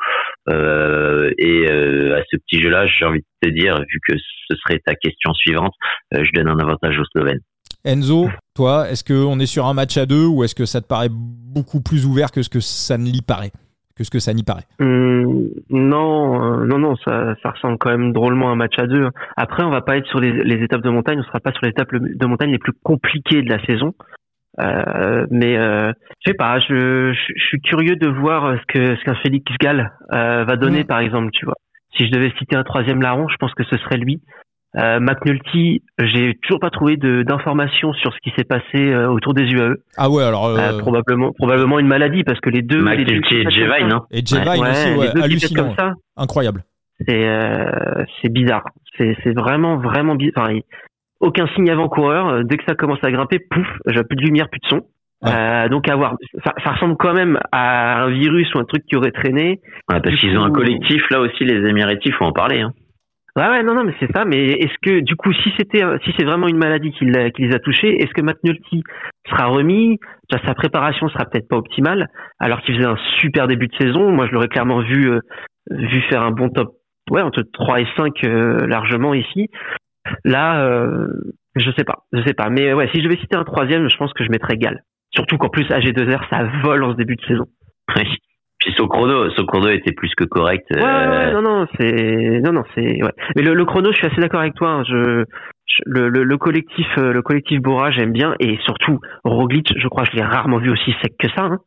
[0.48, 4.94] et à ce petit jeu-là, j'ai envie de te dire, vu que ce serait ta
[4.94, 5.74] question suivante,
[6.12, 7.40] je donne un avantage aux Slovènes.
[7.84, 10.86] Enzo, toi, est-ce qu'on est sur un match à deux ou est-ce que ça te
[10.86, 13.52] paraît beaucoup plus ouvert que ce que ça ne l'y paraît
[13.96, 14.64] que ce que ça n'y paraît?
[14.80, 19.08] Hum, non, non, non, ça, ça ressemble quand même drôlement à un match à deux.
[19.36, 21.64] Après, on va pas être sur les, les étapes de montagne, on sera pas sur
[21.64, 23.94] les étapes de montagne les plus compliquées de la saison.
[24.60, 25.92] Euh, mais euh,
[26.24, 29.92] je sais pas, je, je, suis curieux de voir ce que ce qu'un Félix Gall
[30.12, 30.86] euh, va donner, mm.
[30.86, 31.56] par exemple, tu vois.
[31.96, 34.20] Si je devais citer un troisième larron, je pense que ce serait lui.
[34.76, 39.44] Euh, McNulty, j'ai toujours pas trouvé d'informations sur ce qui s'est passé euh, autour des
[39.44, 39.76] UAE.
[39.96, 43.88] Ah ouais, alors euh, probablement probablement une maladie parce que les deux McNulty et Jevine,
[43.88, 44.70] non Et Jevine ouais.
[44.70, 46.64] aussi, ouais, hallucinant, comme ça, incroyable.
[47.06, 47.26] C'est
[48.20, 48.64] c'est bizarre.
[48.96, 50.44] C'est c'est vraiment vraiment bizarre.
[50.48, 50.58] Enfin,
[51.20, 52.44] aucun signe avant-coureur.
[52.44, 54.82] Dès que ça commence à grimper, pouf, j'ai plus de lumière, plus de son.
[55.26, 58.96] Euh, donc avoir, ça, ça, ressemble quand même à un virus ou un truc qui
[58.96, 59.60] aurait traîné.
[59.90, 62.60] Ouais, parce qu'ils ont un collectif là aussi, les Émiratis, faut en parler.
[62.60, 62.72] Hein.
[63.36, 64.24] Ouais, ouais, non, non, mais c'est ça.
[64.24, 67.04] Mais est-ce que, du coup, si c'était, si c'est vraiment une maladie qui,
[67.34, 68.84] qui les a touchés, est-ce que McNulty
[69.28, 69.98] sera remis?
[70.30, 72.08] Sa préparation sera peut-être pas optimale,
[72.38, 74.12] alors qu'il faisait un super début de saison.
[74.12, 75.20] Moi, je l'aurais clairement vu, euh,
[75.70, 76.74] vu faire un bon top,
[77.10, 79.50] ouais, entre 3 et 5 euh, largement ici.
[80.24, 81.08] Là, euh,
[81.56, 82.50] je sais pas, je sais pas.
[82.50, 84.82] Mais ouais, si je devais citer un troisième, je pense que je mettrais Gal.
[85.12, 87.46] Surtout qu'en plus, AG2R, ça vole en ce début de saison.
[88.60, 90.66] Puis son chrono, son chrono était plus que correct.
[90.70, 91.32] Ouais, euh...
[91.32, 93.12] non, non, c'est, non, non, c'est, ouais.
[93.36, 94.70] Mais le, le, chrono, je suis assez d'accord avec toi.
[94.70, 94.84] Hein.
[94.88, 95.24] Je,
[95.86, 100.04] le, le, le, collectif, euh, le collectif Bora, j'aime bien, et surtout Roglic, je crois,
[100.04, 101.42] je l'ai rarement vu aussi sec que ça.
[101.42, 101.58] Hein.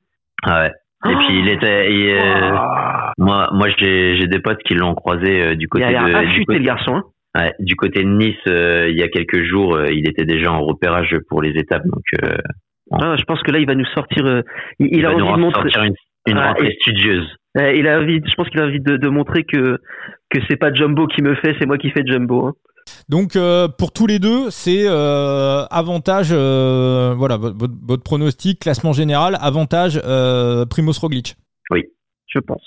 [0.44, 0.72] Ah ouais.
[1.12, 1.88] Et puis il était,
[2.20, 3.12] euh, oh.
[3.20, 6.16] moi, moi, j'ai, j'ai des potes qui l'ont croisé euh, du côté il a, il
[6.16, 6.96] a de, du côté, le garçon.
[6.96, 7.04] Hein.
[7.38, 10.62] Ouais, du côté de Nice, euh, il y a quelques jours, il était déjà en
[10.62, 12.04] repérage pour les étapes, donc.
[12.92, 14.44] Ah, je pense que là, il va nous sortir.
[14.80, 15.94] il, il, a envie de montrer une,
[16.28, 17.28] une ah, rentrée studieuse.
[17.56, 19.80] Il a envie, je pense qu'il a envie de, de, montrer que
[20.30, 22.46] que c'est pas Jumbo qui me fait, c'est moi qui fais Jumbo.
[22.46, 22.54] Hein.
[23.10, 28.94] Donc euh, pour tous les deux, c'est euh, avantage, euh, voilà votre, votre, pronostic, classement
[28.94, 31.36] général, avantage euh, Primoz Roglic.
[31.72, 31.86] Oui,
[32.28, 32.64] je pense.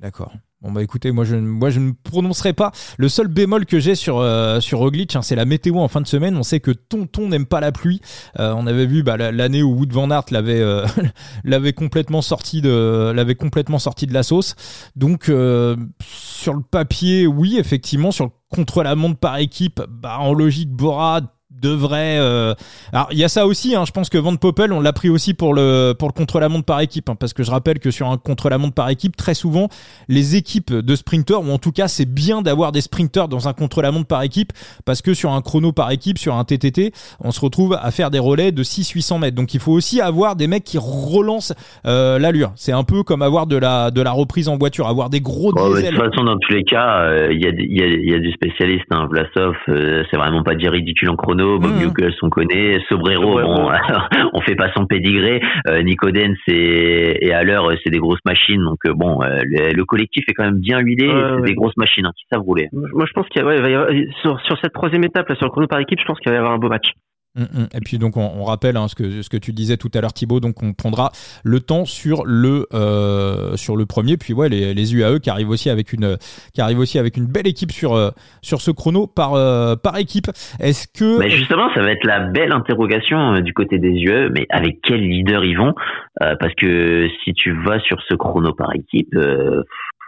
[0.00, 0.32] D'accord.
[0.64, 2.72] Bon bah écoutez, moi je, moi je ne prononcerai pas.
[2.96, 6.00] Le seul bémol que j'ai sur euh, sur Roglic, hein, c'est la météo en fin
[6.00, 6.38] de semaine.
[6.38, 8.00] On sait que Tonton n'aime pas la pluie.
[8.40, 10.86] Euh, on avait vu bah, l'année où Wood van Aert l'avait euh,
[11.44, 14.56] l'avait complètement sorti de l'avait complètement sorti de la sauce.
[14.96, 20.70] Donc euh, sur le papier, oui effectivement sur le contre-la-montre par équipe, bah en logique
[20.70, 21.20] Bora
[21.64, 22.18] devrait.
[22.18, 22.54] Euh...
[22.92, 23.74] Alors il y a ça aussi.
[23.74, 26.66] Hein, je pense que Van Poppel, on l'a pris aussi pour le pour le contre-la-montre
[26.66, 29.68] par équipe, hein, parce que je rappelle que sur un contre-la-montre par équipe, très souvent
[30.08, 33.52] les équipes de sprinteurs, ou en tout cas c'est bien d'avoir des sprinteurs dans un
[33.52, 34.52] contre-la-montre par équipe,
[34.84, 38.10] parce que sur un chrono par équipe, sur un TTT, on se retrouve à faire
[38.10, 39.36] des relais de 6-800 mètres.
[39.36, 41.54] Donc il faut aussi avoir des mecs qui relancent
[41.86, 42.52] euh, l'allure.
[42.56, 45.52] C'est un peu comme avoir de la de la reprise en voiture, avoir des gros
[45.56, 48.14] oh, De toute façon, dans tous les cas, euh, il y, a, y, a, y
[48.14, 48.86] a des spécialistes.
[48.90, 51.53] Hein, Vlasov, euh, c'est vraiment pas dire ridicule en chrono.
[51.58, 51.92] Bob mmh.
[52.22, 52.80] on connaît.
[52.88, 53.70] Sobrero, bon,
[54.32, 55.40] on fait pas son pédigré.
[55.68, 58.62] Euh, Nicodens et, et à l'heure, c'est des grosses machines.
[58.62, 61.10] Donc euh, bon, euh, le, collectif est quand même bien huilé.
[61.10, 62.68] c'est des grosses machines hein, qui savent rouler.
[62.72, 63.88] Moi, je pense qu'il va y avoir,
[64.22, 66.36] sur, sur, cette troisième étape, là, sur le chrono par équipe, je pense qu'il va
[66.36, 66.92] y avoir un beau match.
[67.36, 67.66] Mm, mm.
[67.74, 70.00] Et puis donc on, on rappelle hein, ce, que, ce que tu disais tout à
[70.00, 71.10] l'heure Thibaut, donc on prendra
[71.42, 75.50] le temps sur le euh, sur le premier, puis ouais les, les, UAE qui arrivent
[75.50, 76.16] aussi avec une
[76.52, 78.10] qui arrivent aussi avec une belle équipe sur euh,
[78.40, 80.28] sur ce chrono par euh, par équipe.
[80.60, 84.46] Est-ce que justement ça va être la belle interrogation euh, du côté des UAE, mais
[84.50, 85.74] avec quel leader ils vont?
[86.22, 89.12] Euh, Parce que si tu vas sur ce chrono par équipe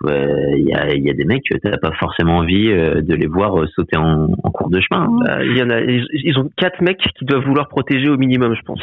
[0.05, 3.26] il y, a, y, a, des mecs, tu n'as pas forcément envie euh, de les
[3.26, 5.05] voir euh, sauter en, en cours de chemin.
[5.05, 5.18] Hein.
[5.24, 8.55] Bah, il y en a, ils ont quatre mecs qui doivent vouloir protéger au minimum,
[8.55, 8.80] je pense.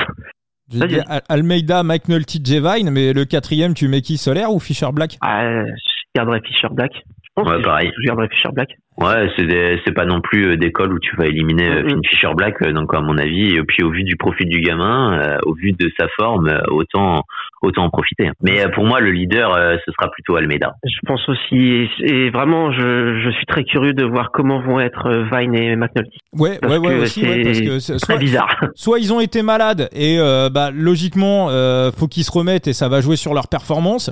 [1.30, 5.66] Almeida, Mike Nulty, Jevine, mais le quatrième, tu mets qui Solaire ou Fisher Black ah,
[5.66, 6.92] Je garderais Fisher Black.
[6.96, 7.92] Je pense ouais, pareil.
[7.96, 8.70] Je garderais Fisher Black.
[8.98, 12.08] Ouais, c'est c'est pas non plus euh, d'école où tu vas éliminer mm -hmm.
[12.10, 15.38] Fisher Black, donc à mon avis, et puis au vu du profil du gamin, euh,
[15.46, 17.24] au vu de sa forme, autant
[17.62, 18.30] autant en profiter.
[18.42, 19.48] Mais pour moi, le leader,
[19.86, 20.70] ce sera plutôt Almeida.
[20.84, 25.04] Je pense aussi, et vraiment, je, je suis très curieux de voir comment vont être
[25.32, 26.20] Vine et McNulty.
[26.38, 28.54] Ouais, ouais, ouais, aussi, ouais, parce que c'est très bizarre.
[28.76, 32.74] Soit ils ont été malades et euh, bah logiquement, euh, faut qu'ils se remettent et
[32.74, 34.12] ça va jouer sur leur performance.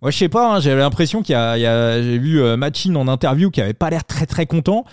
[0.00, 2.40] Moi, je sais pas, hein, j'avais l'impression qu'il y a, il y a j'ai vu
[2.40, 4.84] euh, Machin en interview qui avait pas l'air très très content.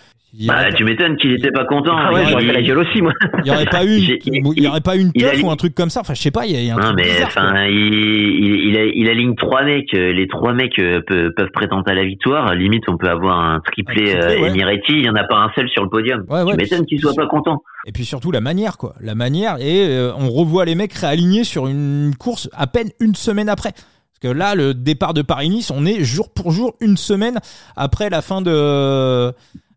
[0.48, 1.96] Bah, tu m'étonnes qu'il était pas content.
[1.98, 3.14] Ah ouais, j'aurais fait la gueule aussi, moi.
[3.44, 5.74] Il y aurait pas eu, il, y aurait pas eu une teuf ou un truc
[5.74, 6.02] comme ça.
[6.02, 9.10] Enfin, je sais pas, il y a, un non, truc mais, enfin, il, il, il,
[9.10, 9.94] aligne trois mecs.
[9.94, 12.54] Euh, les trois mecs euh, peuvent, peuvent, prétendre à la victoire.
[12.54, 14.84] Limite, on peut avoir un triplé, un triplé euh, Emirati.
[14.92, 16.26] Il y en a pas un seul sur le podium.
[16.28, 17.62] Ouais, ouais, tu m'étonnes qu'il soit pas content.
[17.88, 18.96] Et puis surtout la manière, quoi.
[19.00, 23.16] La manière et euh, on revoit les mecs réalignés sur une course à peine une
[23.16, 23.74] semaine après.
[24.22, 27.40] Parce que là, le départ de Paris-Nice, on est jour pour jour, une semaine
[27.76, 29.34] après la fin de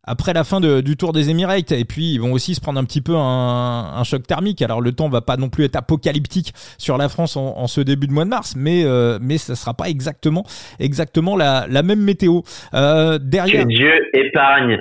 [0.08, 1.72] après la fin de, du Tour des Emirates.
[1.72, 4.62] Et puis, ils vont aussi se prendre un petit peu un, un, choc thermique.
[4.62, 7.82] Alors, le temps va pas non plus être apocalyptique sur la France en, en ce
[7.82, 10.44] début de mois de mars, mais, euh, mais ça sera pas exactement,
[10.80, 12.40] exactement la, la même météo.
[12.72, 13.64] Euh, derrière.
[13.64, 14.78] Que Dieu épargne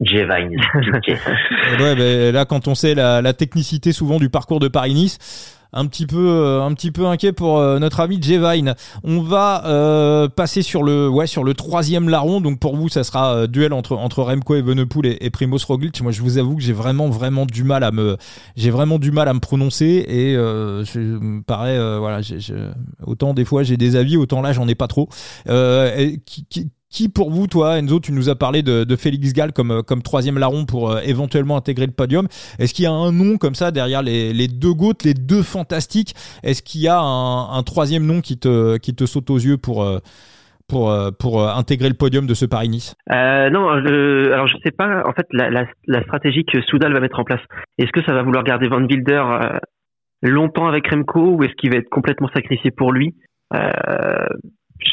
[0.00, 0.60] J-Vine.
[1.80, 5.86] ouais, ben, là, quand on sait la, la technicité souvent du parcours de Paris-Nice, un
[5.86, 8.74] petit peu euh, un petit peu inquiet pour euh, notre ami Jevine.
[9.04, 12.40] On va euh, passer sur le ouais sur le troisième larron.
[12.40, 16.00] Donc pour vous, ça sera duel entre entre Remco Evenepoel et, et Primoz Roglic.
[16.02, 18.16] Moi, je vous avoue que j'ai vraiment vraiment du mal à me
[18.56, 22.20] j'ai vraiment du mal à me prononcer et je, me paraît voilà
[23.06, 25.08] autant des fois j'ai des avis autant là j'en ai pas trop.
[25.46, 29.52] qui, qui, qui pour vous, toi, Enzo, tu nous as parlé de, de Félix Gall
[29.52, 32.26] comme, euh, comme troisième larron pour euh, éventuellement intégrer le podium.
[32.58, 35.42] Est-ce qu'il y a un nom comme ça derrière les, les deux gouttes, les deux
[35.42, 36.14] fantastiques?
[36.42, 39.58] Est-ce qu'il y a un, un, troisième nom qui te, qui te saute aux yeux
[39.58, 39.98] pour, euh,
[40.66, 42.94] pour, pour intégrer le podium de ce Paris-Nice?
[43.10, 47.00] Euh, Non, alors je sais pas en fait la, la, la, stratégie que Soudal va
[47.00, 47.40] mettre en place.
[47.78, 49.22] Est-ce que ça va vouloir garder Van Wilder
[50.22, 53.14] longtemps avec Remco ou est-ce qu'il va être complètement sacrifié pour lui?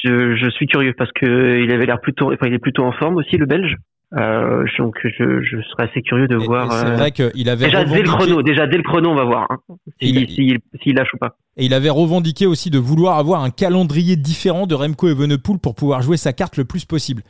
[0.04, 2.92] Je, je, suis curieux parce que il avait l'air plutôt, enfin, il est plutôt en
[2.92, 3.76] forme aussi le Belge.
[4.14, 6.72] Euh, donc je, je serais assez curieux de voir.
[6.72, 9.26] C'est vrai euh, qu'il avait déjà dès le chrono, déjà dès le chrono, on va
[9.26, 9.58] voir hein,
[10.00, 11.36] s'il si, si, lâche ou pas.
[11.58, 15.76] Et il avait revendiqué aussi de vouloir avoir un calendrier différent de Remco Evenepoel pour
[15.76, 17.24] pouvoir jouer sa carte le plus possible.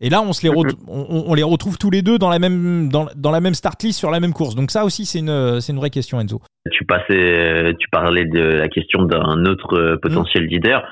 [0.00, 2.88] Et là, on, se les, on, on, les retrouve tous les deux dans la même,
[2.88, 4.56] dans, dans, la même start list sur la même course.
[4.56, 6.40] Donc ça aussi, c'est une, c'est une vraie question, Enzo.
[6.72, 10.82] Tu passais, tu parlais de la question d'un autre euh, potentiel leader.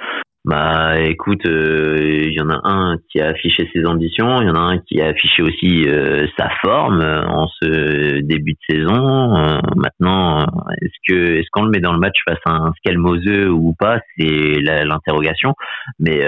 [0.47, 4.51] Bah écoute, euh, il y en a un qui a affiché ses ambitions, il y
[4.51, 8.74] en a un qui a affiché aussi euh, sa forme euh, en ce début de
[8.74, 9.61] saison.
[9.76, 10.47] maintenant,
[10.80, 14.01] est-ce que est-ce qu'on le met dans le match face à un Skelmose ou pas,
[14.16, 15.55] c'est l'interrogation.
[15.99, 16.20] Mais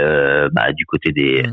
[0.53, 1.45] bah du côté des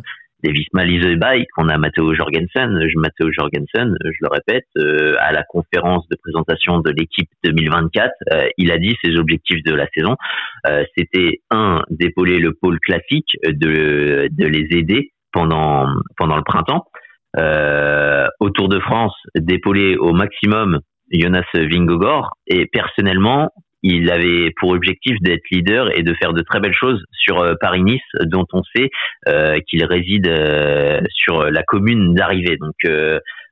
[0.44, 2.80] Davis Malizoebay, qu'on a Matteo Jorgensen.
[2.88, 8.12] Je, Matteo Jorgensen, je le répète, euh, à la conférence de présentation de l'équipe 2024,
[8.32, 10.16] euh, il a dit ses objectifs de la saison.
[10.68, 15.88] Euh, c'était un, d'épauler le pôle classique, de, les aider pendant,
[16.18, 16.86] pendant le printemps.
[18.40, 20.80] au Tour de France, d'épauler au maximum
[21.12, 22.34] Jonas Vingegaard.
[22.48, 23.50] Et personnellement,
[23.84, 27.54] il avait pour objectif d'être leader et de faire de très belles choses sur euh,
[27.60, 28.90] Paris-Nice, dont on sait
[29.28, 32.58] euh, qu'il réside euh, sur la commune d'arrivée.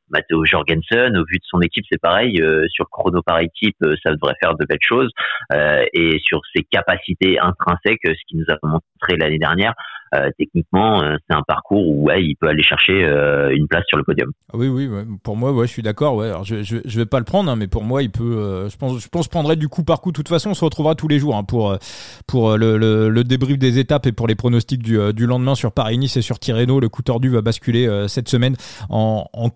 [0.10, 2.42] Matteo Jorgensen, au vu de son équipe, c'est pareil.
[2.70, 5.12] sur chrono par équipe, ça devrait faire de belles choses.
[5.54, 9.74] et sur ses capacités intrinsèques, ce qui nous a montré l'année dernière,
[10.16, 13.84] euh, techniquement, euh, c'est un parcours où ouais, il peut aller chercher euh, une place
[13.88, 14.32] sur le podium.
[14.54, 14.90] Ah oui, oui,
[15.24, 16.16] pour moi, ouais, je suis d'accord.
[16.16, 16.32] Ouais.
[16.44, 18.68] je, je, je, vais pas le prendre, hein, mais pour moi, il peut.
[18.70, 20.12] je pense, je pense prendrait du coup par coup.
[20.12, 21.78] De toute façon, on se retrouvera tous les jours hein, pour
[22.26, 26.16] pour le, le, débrief des étapes et pour les pronostics du, du lendemain sur Paris-Nice
[26.18, 26.80] et sur Tirreno.
[26.80, 28.56] Le coup tordu va basculer cette semaine
[28.90, 29.50] en, en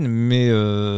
[0.00, 0.50] mais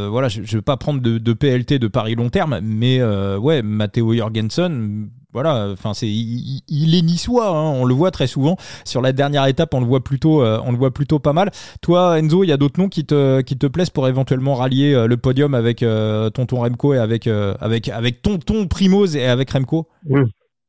[0.09, 4.15] voilà, je, je vais pas prendre de, PLT de Paris long terme, mais ouais, Matteo
[4.15, 8.57] Jorgensen voilà, enfin c'est il, est niçois, hein, on le voit très souvent.
[8.87, 11.51] Sur la dernière étape, on le voit plutôt, euh, on le voit plutôt pas mal.
[11.83, 14.95] Toi, Enzo, il y a d'autres noms qui te qui te plaisent pour éventuellement rallier
[14.95, 19.51] euh, le podium avec euh, tonton Remco et avec avec avec tonton Primoz et avec
[19.51, 19.89] Remco?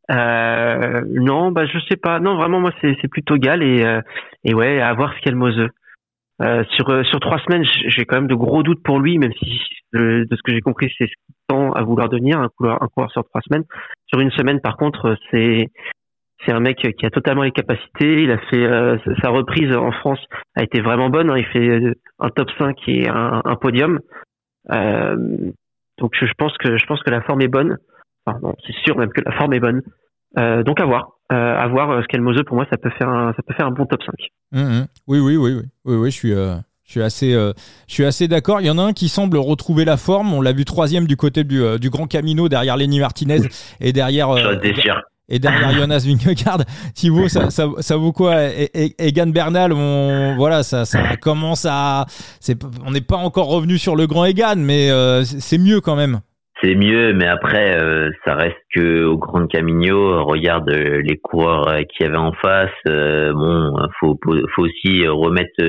[0.10, 2.20] non, bah je sais pas.
[2.20, 3.86] Non, vraiment moi c'est plutôt Gal et
[4.44, 5.70] et ouais, à voir Skelmose.
[6.42, 9.60] Euh, sur sur trois semaines, j'ai quand même de gros doutes pour lui, même si
[9.94, 12.88] de ce que j'ai compris, c'est ce qu'il tend à vouloir devenir un coureur, un
[12.88, 13.64] coureur sur trois semaines.
[14.06, 15.72] Sur une semaine, par contre, c'est
[16.46, 18.24] c'est un mec qui a totalement les capacités.
[18.24, 20.20] Il a fait euh, sa reprise en France
[20.56, 21.30] a été vraiment bonne.
[21.30, 21.38] Hein.
[21.38, 24.00] Il fait un top 5 et un, podium.
[24.72, 25.16] Euh,
[25.98, 27.78] donc je, pense que je pense que la forme est bonne.
[28.26, 29.82] Enfin, c'est sûr même que la forme est bonne.
[30.38, 31.17] Euh, donc à voir.
[31.32, 33.72] Euh, à voir ce qu'elle pour moi ça peut faire un, ça peut faire un
[33.72, 34.14] bon top 5.
[34.54, 34.88] Mmh, mmh.
[35.08, 36.34] Oui oui oui oui oui oui je suis
[36.88, 37.52] je suis assez, euh,
[37.88, 38.62] je suis assez d'accord.
[38.62, 40.34] Il y en a un qui semble retrouver la forme.
[40.34, 43.42] On l'a vu troisième du côté du, euh, du Grand Camino derrière Lenny Martinez
[43.82, 44.30] et derrière.
[44.30, 44.56] Euh,
[45.30, 46.62] et derrière Jonas Vingegaard,
[46.94, 48.46] Thibaut, ça, ça, ça vaut quoi?
[48.46, 52.06] Et, Egan Bernal, on, voilà, ça, ça commence à,
[52.40, 54.90] c'est, on n'est pas encore revenu sur le grand Egan, mais
[55.26, 56.22] c'est mieux quand même
[56.62, 60.24] c'est mieux, mais après, euh, ça reste que au Grand Camino.
[60.26, 62.72] Regarde euh, les coureurs euh, qui y avait en face.
[62.86, 64.20] bon, faut,
[64.56, 65.62] faut aussi remettre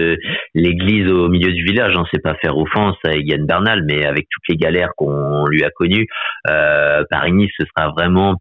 [0.54, 1.94] l'église au milieu du village.
[1.96, 2.04] Hein.
[2.12, 5.70] sait pas faire offense à Egan Bernal, mais avec toutes les galères qu'on lui a
[5.70, 6.06] connues,
[6.44, 8.36] Paris-Nice, ce sera vraiment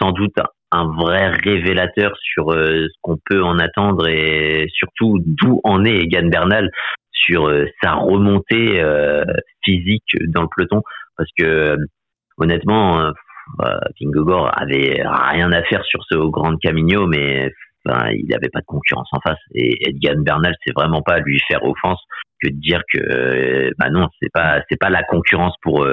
[0.00, 0.36] sans doute
[0.72, 6.28] un vrai révélateur sur ce qu'on peut en attendre et surtout d'où en est Egan
[6.28, 6.70] Bernal
[7.12, 8.82] sur sa remontée
[9.64, 10.82] physique dans le peloton
[11.20, 11.76] parce que
[12.38, 13.10] honnêtement, euh,
[14.00, 17.52] Vingegaard avait rien à faire sur ce Grand Camino, mais
[17.86, 19.38] il n'avait pas de concurrence en face.
[19.54, 22.00] Et Edgan Bernal, c'est vraiment pas lui faire offense.
[22.42, 25.86] que de dire que bah non, c'est pas c'est pas la concurrence pour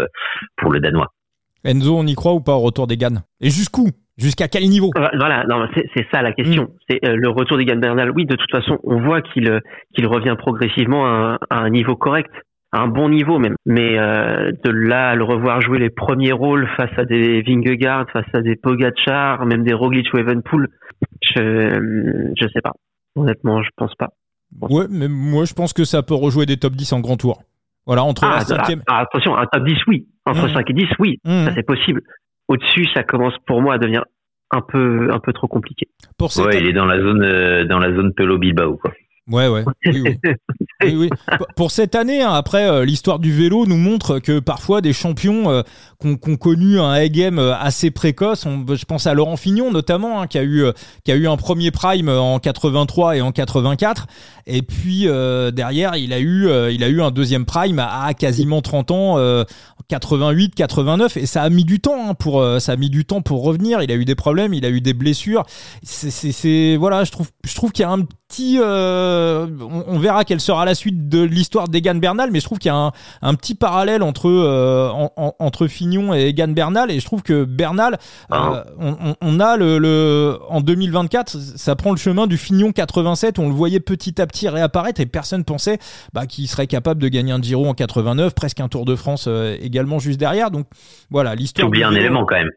[0.56, 1.12] pour le danois.
[1.66, 3.90] Enzo, on y croit ou pas au retour des Gann Et jusqu'où?
[4.18, 4.92] Jusqu'à quel niveau?
[4.96, 6.64] Voilà, non, c'est ça la question.
[6.64, 6.78] Mm.
[6.90, 8.12] C'est le retour des Gann Bernal.
[8.12, 9.60] Oui, de toute façon, on voit qu'il
[9.94, 12.32] qu'il revient progressivement à un niveau correct
[12.74, 13.56] un bon niveau même.
[13.66, 18.10] Mais euh, de là à le revoir jouer les premiers rôles face à des Vingegaard,
[18.12, 20.70] face à des Pogacar, même des Roglic ou Evenpool,
[21.22, 22.74] je je sais pas.
[23.16, 24.10] Honnêtement, je pense pas.
[24.62, 27.42] Ouais, mais moi je pense que ça peut rejouer des top 10 en grand tour.
[27.86, 28.58] Voilà, entre ah, la
[28.88, 30.72] ah, attention, un top 10 oui, entre 5 mmh.
[30.72, 31.46] et 10 oui, mmh.
[31.46, 32.02] ça c'est possible.
[32.50, 34.04] Au-dessus, ça commence pour moi à devenir
[34.52, 35.88] un peu un peu trop compliqué.
[36.18, 38.92] Pour ouais, il est dans la zone euh, dans la zone Pelo Bilbao quoi.
[39.30, 39.64] Ouais, ouais.
[39.86, 40.18] Oui, oui.
[41.56, 45.50] Pour cette année, hein, après, euh, l'histoire du vélo nous montre que parfois des champions
[45.50, 45.62] euh,
[46.00, 50.28] qui ont connu un game euh, assez précoce, je pense à Laurent Fignon notamment, hein,
[50.28, 50.66] qui a eu
[51.04, 54.08] qui a eu un premier prime en 83 et en 84,
[54.46, 55.08] et puis
[55.54, 59.46] derrière il a eu il a eu un deuxième prime à, quasiment 30 ans,
[59.90, 63.22] 88, 89, et ça a mis du temps hein, pour ça a mis du temps
[63.22, 63.82] pour revenir.
[63.82, 65.46] Il a eu des problèmes, il a eu des blessures.
[65.84, 69.48] C'est voilà, je trouve je trouve qu'il y a un petit euh,
[69.88, 72.76] on, verra quelle sera la suite de l'histoire d'Egan Bernal, mais je trouve qu'il y
[72.76, 72.92] a
[73.22, 77.94] un, petit parallèle entre euh, entre Fignon et Egan Bernal, et je trouve que Bernal,
[77.94, 77.98] euh,
[78.32, 78.66] ah.
[79.22, 83.80] on, a le, en 2024, ça prend le chemin du Fignon 87, on le voyait
[83.80, 85.80] petit à petit réapparaître et personne pensait
[86.14, 89.30] bah, qu'il serait capable de gagner un Giro en 89, presque un Tour de France
[89.62, 90.52] également juste derrière.
[90.52, 90.68] Donc
[91.10, 91.66] voilà, l'histoire.
[91.66, 92.50] Tu oublies un élément quand même.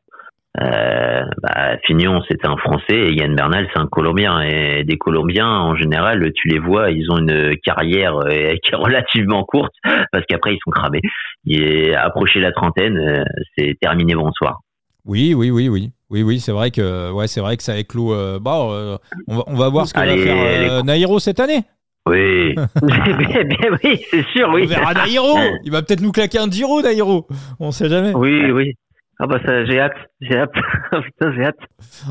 [0.61, 4.41] Euh, bah, Fignon, c'est un Français et Yann Bernal, c'est un Colombien.
[4.41, 8.77] Et des Colombiens, en général, tu les vois, ils ont une carrière euh, qui est
[8.77, 9.75] relativement courte
[10.13, 11.03] parce qu'après, ils sont cramés.
[11.47, 13.25] Et approcher la trentaine, euh,
[13.57, 14.61] c'est terminé bonsoir.
[15.05, 15.93] Oui, oui, oui, oui.
[16.11, 18.41] Oui, oui, c'est vrai que ouais, c'est vrai que ça éclot.
[18.41, 21.63] bah, on, va, on va voir ce que va faire Nairo cette année.
[22.09, 22.55] Oui.
[23.85, 24.63] oui, c'est sûr, oui.
[24.65, 25.39] On verra Nairo.
[25.65, 27.27] Il va peut-être nous claquer un Giro, Nairo.
[27.59, 28.13] On sait jamais.
[28.15, 28.75] Oui, oui.
[29.23, 30.55] Ah bah ça, j'ai hâte, j'ai hâte,
[31.05, 31.59] putain j'ai hâte.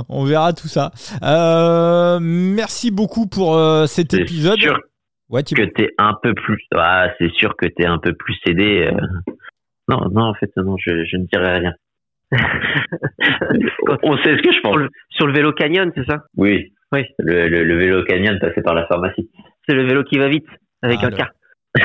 [0.10, 0.92] On verra tout ça.
[1.24, 4.60] Euh, merci beaucoup pour euh, cet épisode.
[4.60, 4.80] Sûr
[5.30, 5.56] ouais, tu...
[5.56, 8.92] que t'es un peu plus, ah, c'est sûr que t'es un peu plus cédé.
[8.94, 9.34] Euh.
[9.88, 11.74] Non, non, en fait, non, je, je ne dirai rien.
[14.04, 14.78] On sait ce que je pense.
[15.10, 16.26] Sur le, vélo canyon, c'est ça?
[16.38, 16.74] Oui.
[16.92, 17.06] Oui.
[17.18, 19.32] Le, le, vélo canyon passé par la pharmacie.
[19.68, 20.46] C'est le vélo qui va vite
[20.84, 21.30] avec ah, un car.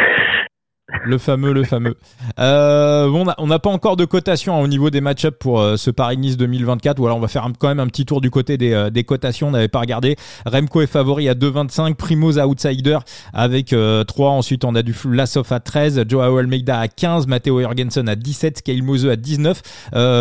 [1.04, 1.96] Le fameux, le fameux.
[2.38, 5.76] Euh, bon, on n'a pas encore de cotation hein, au niveau des match-ups pour euh,
[5.78, 7.00] ce Paris-Nice 2024.
[7.00, 9.02] Ou alors on va faire quand même un petit tour du côté des, euh, des
[9.02, 9.48] cotations.
[9.48, 10.16] On n'avait pas regardé.
[10.44, 11.94] Remco est favori à 2,25.
[11.94, 12.98] Primoz outsider
[13.32, 13.74] avec
[14.06, 14.30] 3.
[14.30, 16.04] Ensuite, on a du Lassoff à 13.
[16.06, 17.26] Joao Almeida à 15.
[17.28, 18.60] Matteo Jorgensen à 17.
[18.60, 19.62] Kyle Mose à 19.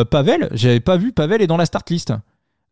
[0.10, 1.12] Pavel, j'avais pas vu.
[1.12, 2.14] Pavel est dans la start list.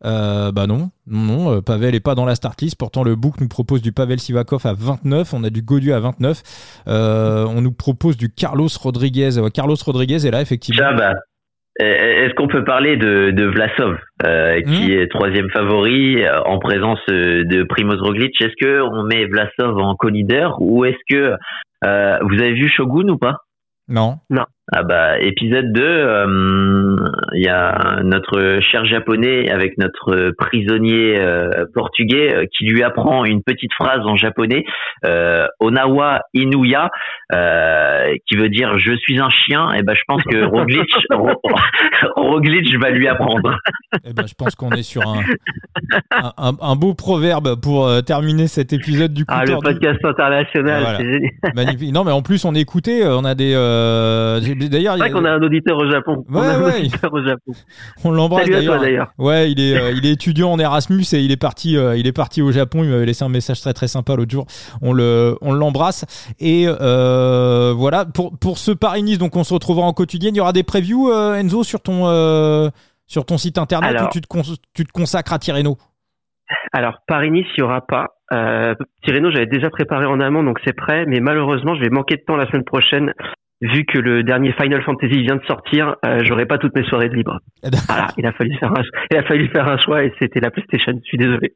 [0.04, 2.76] Euh, bah non, non, non, euh, Pavel est pas dans la start list.
[2.78, 5.34] Pourtant, le book nous propose du Pavel Sivakov à 29.
[5.34, 6.42] On a du Godieu à 29.
[6.88, 9.30] Euh, on nous propose du Carlos Rodriguez.
[9.54, 10.94] Carlos Rodriguez est là, effectivement.
[10.98, 11.14] bah.
[11.80, 13.98] Est-ce qu'on peut parler de, de Vlasov,
[14.68, 14.92] qui hmm.
[14.92, 18.40] est troisième favori en présence de Primoz Roglic?
[18.40, 21.32] Est-ce que on met Vlasov en co-leader ou est-ce que
[21.82, 23.38] vous avez vu Shogun ou pas?
[23.88, 24.18] Non.
[24.30, 24.44] Non.
[24.74, 26.96] Ah bah épisode 2, euh,
[27.34, 33.26] il y a notre cher japonais avec notre prisonnier euh, portugais euh, qui lui apprend
[33.26, 34.64] une petite phrase en japonais,
[35.60, 36.90] Onawa Inuya,
[37.32, 39.74] qui veut dire je suis un chien.
[39.74, 40.90] Et ben je pense que Roglic,
[42.16, 43.58] Roglic va lui apprendre.
[44.06, 49.14] Et ben je pense qu'on est sur un, un, beau proverbe pour terminer cet épisode
[49.14, 49.34] du coup.
[49.36, 51.32] Ah le podcast international, c'est génial.
[51.56, 51.94] Magnifique.
[51.94, 53.54] Non mais en plus on est écouté, on a des
[54.70, 56.26] D'ailleurs, c'est vrai qu'on a un auditeur au Japon.
[56.30, 57.54] Ouais, on a un auditeur au Japon.
[58.04, 59.14] On l'embrasse d'ailleurs.
[59.18, 62.08] Ouais, il est, euh, il est étudiant en Erasmus et il est parti, euh, il
[62.08, 62.84] est parti au Japon.
[62.84, 64.46] Il m'avait laissé un message très très sympa l'autre jour.
[64.82, 66.06] On le, on l'embrasse.
[66.40, 69.18] Et euh, voilà pour pour ce Paris Nice.
[69.18, 70.32] Donc on se retrouvera en quotidien.
[70.32, 72.72] Il y aura des previews Enzo sur ton
[73.08, 74.28] sur ton site internet où tu te,
[74.74, 75.78] tu te consacres à Tirreno.
[76.74, 78.08] Alors Paris Nice, il y aura pas.
[78.32, 81.06] Euh, Tirreno, j'avais déjà préparé en amont, donc c'est prêt.
[81.06, 83.14] Mais malheureusement, je vais manquer de temps la semaine prochaine
[83.62, 87.10] vu que le dernier Final Fantasy vient de sortir, euh, j'aurai pas toutes mes soirées
[87.10, 87.40] de libre.
[87.88, 88.82] voilà, il a fallu faire un,
[89.12, 90.94] il a fallu faire un choix et c'était la PlayStation.
[90.96, 91.54] Je suis désolé.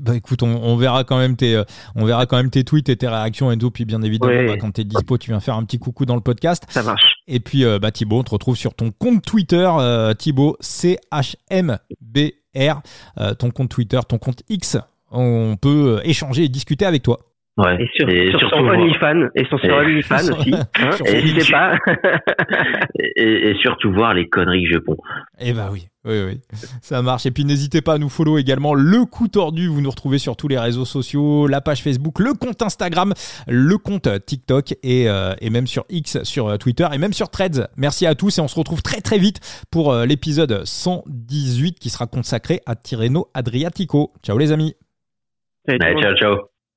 [0.00, 2.96] bah écoute, on, verra quand même tes, euh, on verra quand même tes tweets et
[2.96, 3.70] tes réactions Enzo.
[3.70, 6.22] Puis bien évidemment, bah, quand t'es dispo, tu viens faire un petit coucou dans le
[6.22, 6.64] podcast.
[6.68, 7.16] Ça marche.
[7.28, 10.98] Et puis euh, bah Thibaut, on te retrouve sur ton compte Twitter, euh, Thibaut C
[11.12, 12.80] H M B R,
[13.38, 14.78] ton compte Twitter, ton compte X.
[15.10, 17.18] On peut échanger et discuter avec toi.
[17.56, 17.82] Ouais.
[17.82, 19.28] Et sur, Et sur surtout son OnlyFans.
[19.34, 20.52] Et sur son OnlyFans aussi.
[20.54, 21.78] Hein, Sur pas.
[22.98, 24.98] et, et surtout voir les conneries que je ponds.
[25.40, 26.40] Eh bah oui, oui, oui,
[26.82, 27.24] ça marche.
[27.24, 28.74] Et puis n'hésitez pas à nous follow également.
[28.74, 32.34] Le coup tordu, vous nous retrouvez sur tous les réseaux sociaux, la page Facebook, le
[32.34, 33.14] compte Instagram,
[33.48, 37.30] le compte TikTok et, euh, et même sur X, sur euh, Twitter et même sur
[37.30, 37.68] Threads.
[37.78, 39.40] Merci à tous et on se retrouve très très vite
[39.70, 44.12] pour euh, l'épisode 118 qui sera consacré à Tirreno Adriatico.
[44.22, 44.74] Ciao les amis.
[45.66, 46.55] Allez, ciao, ciao.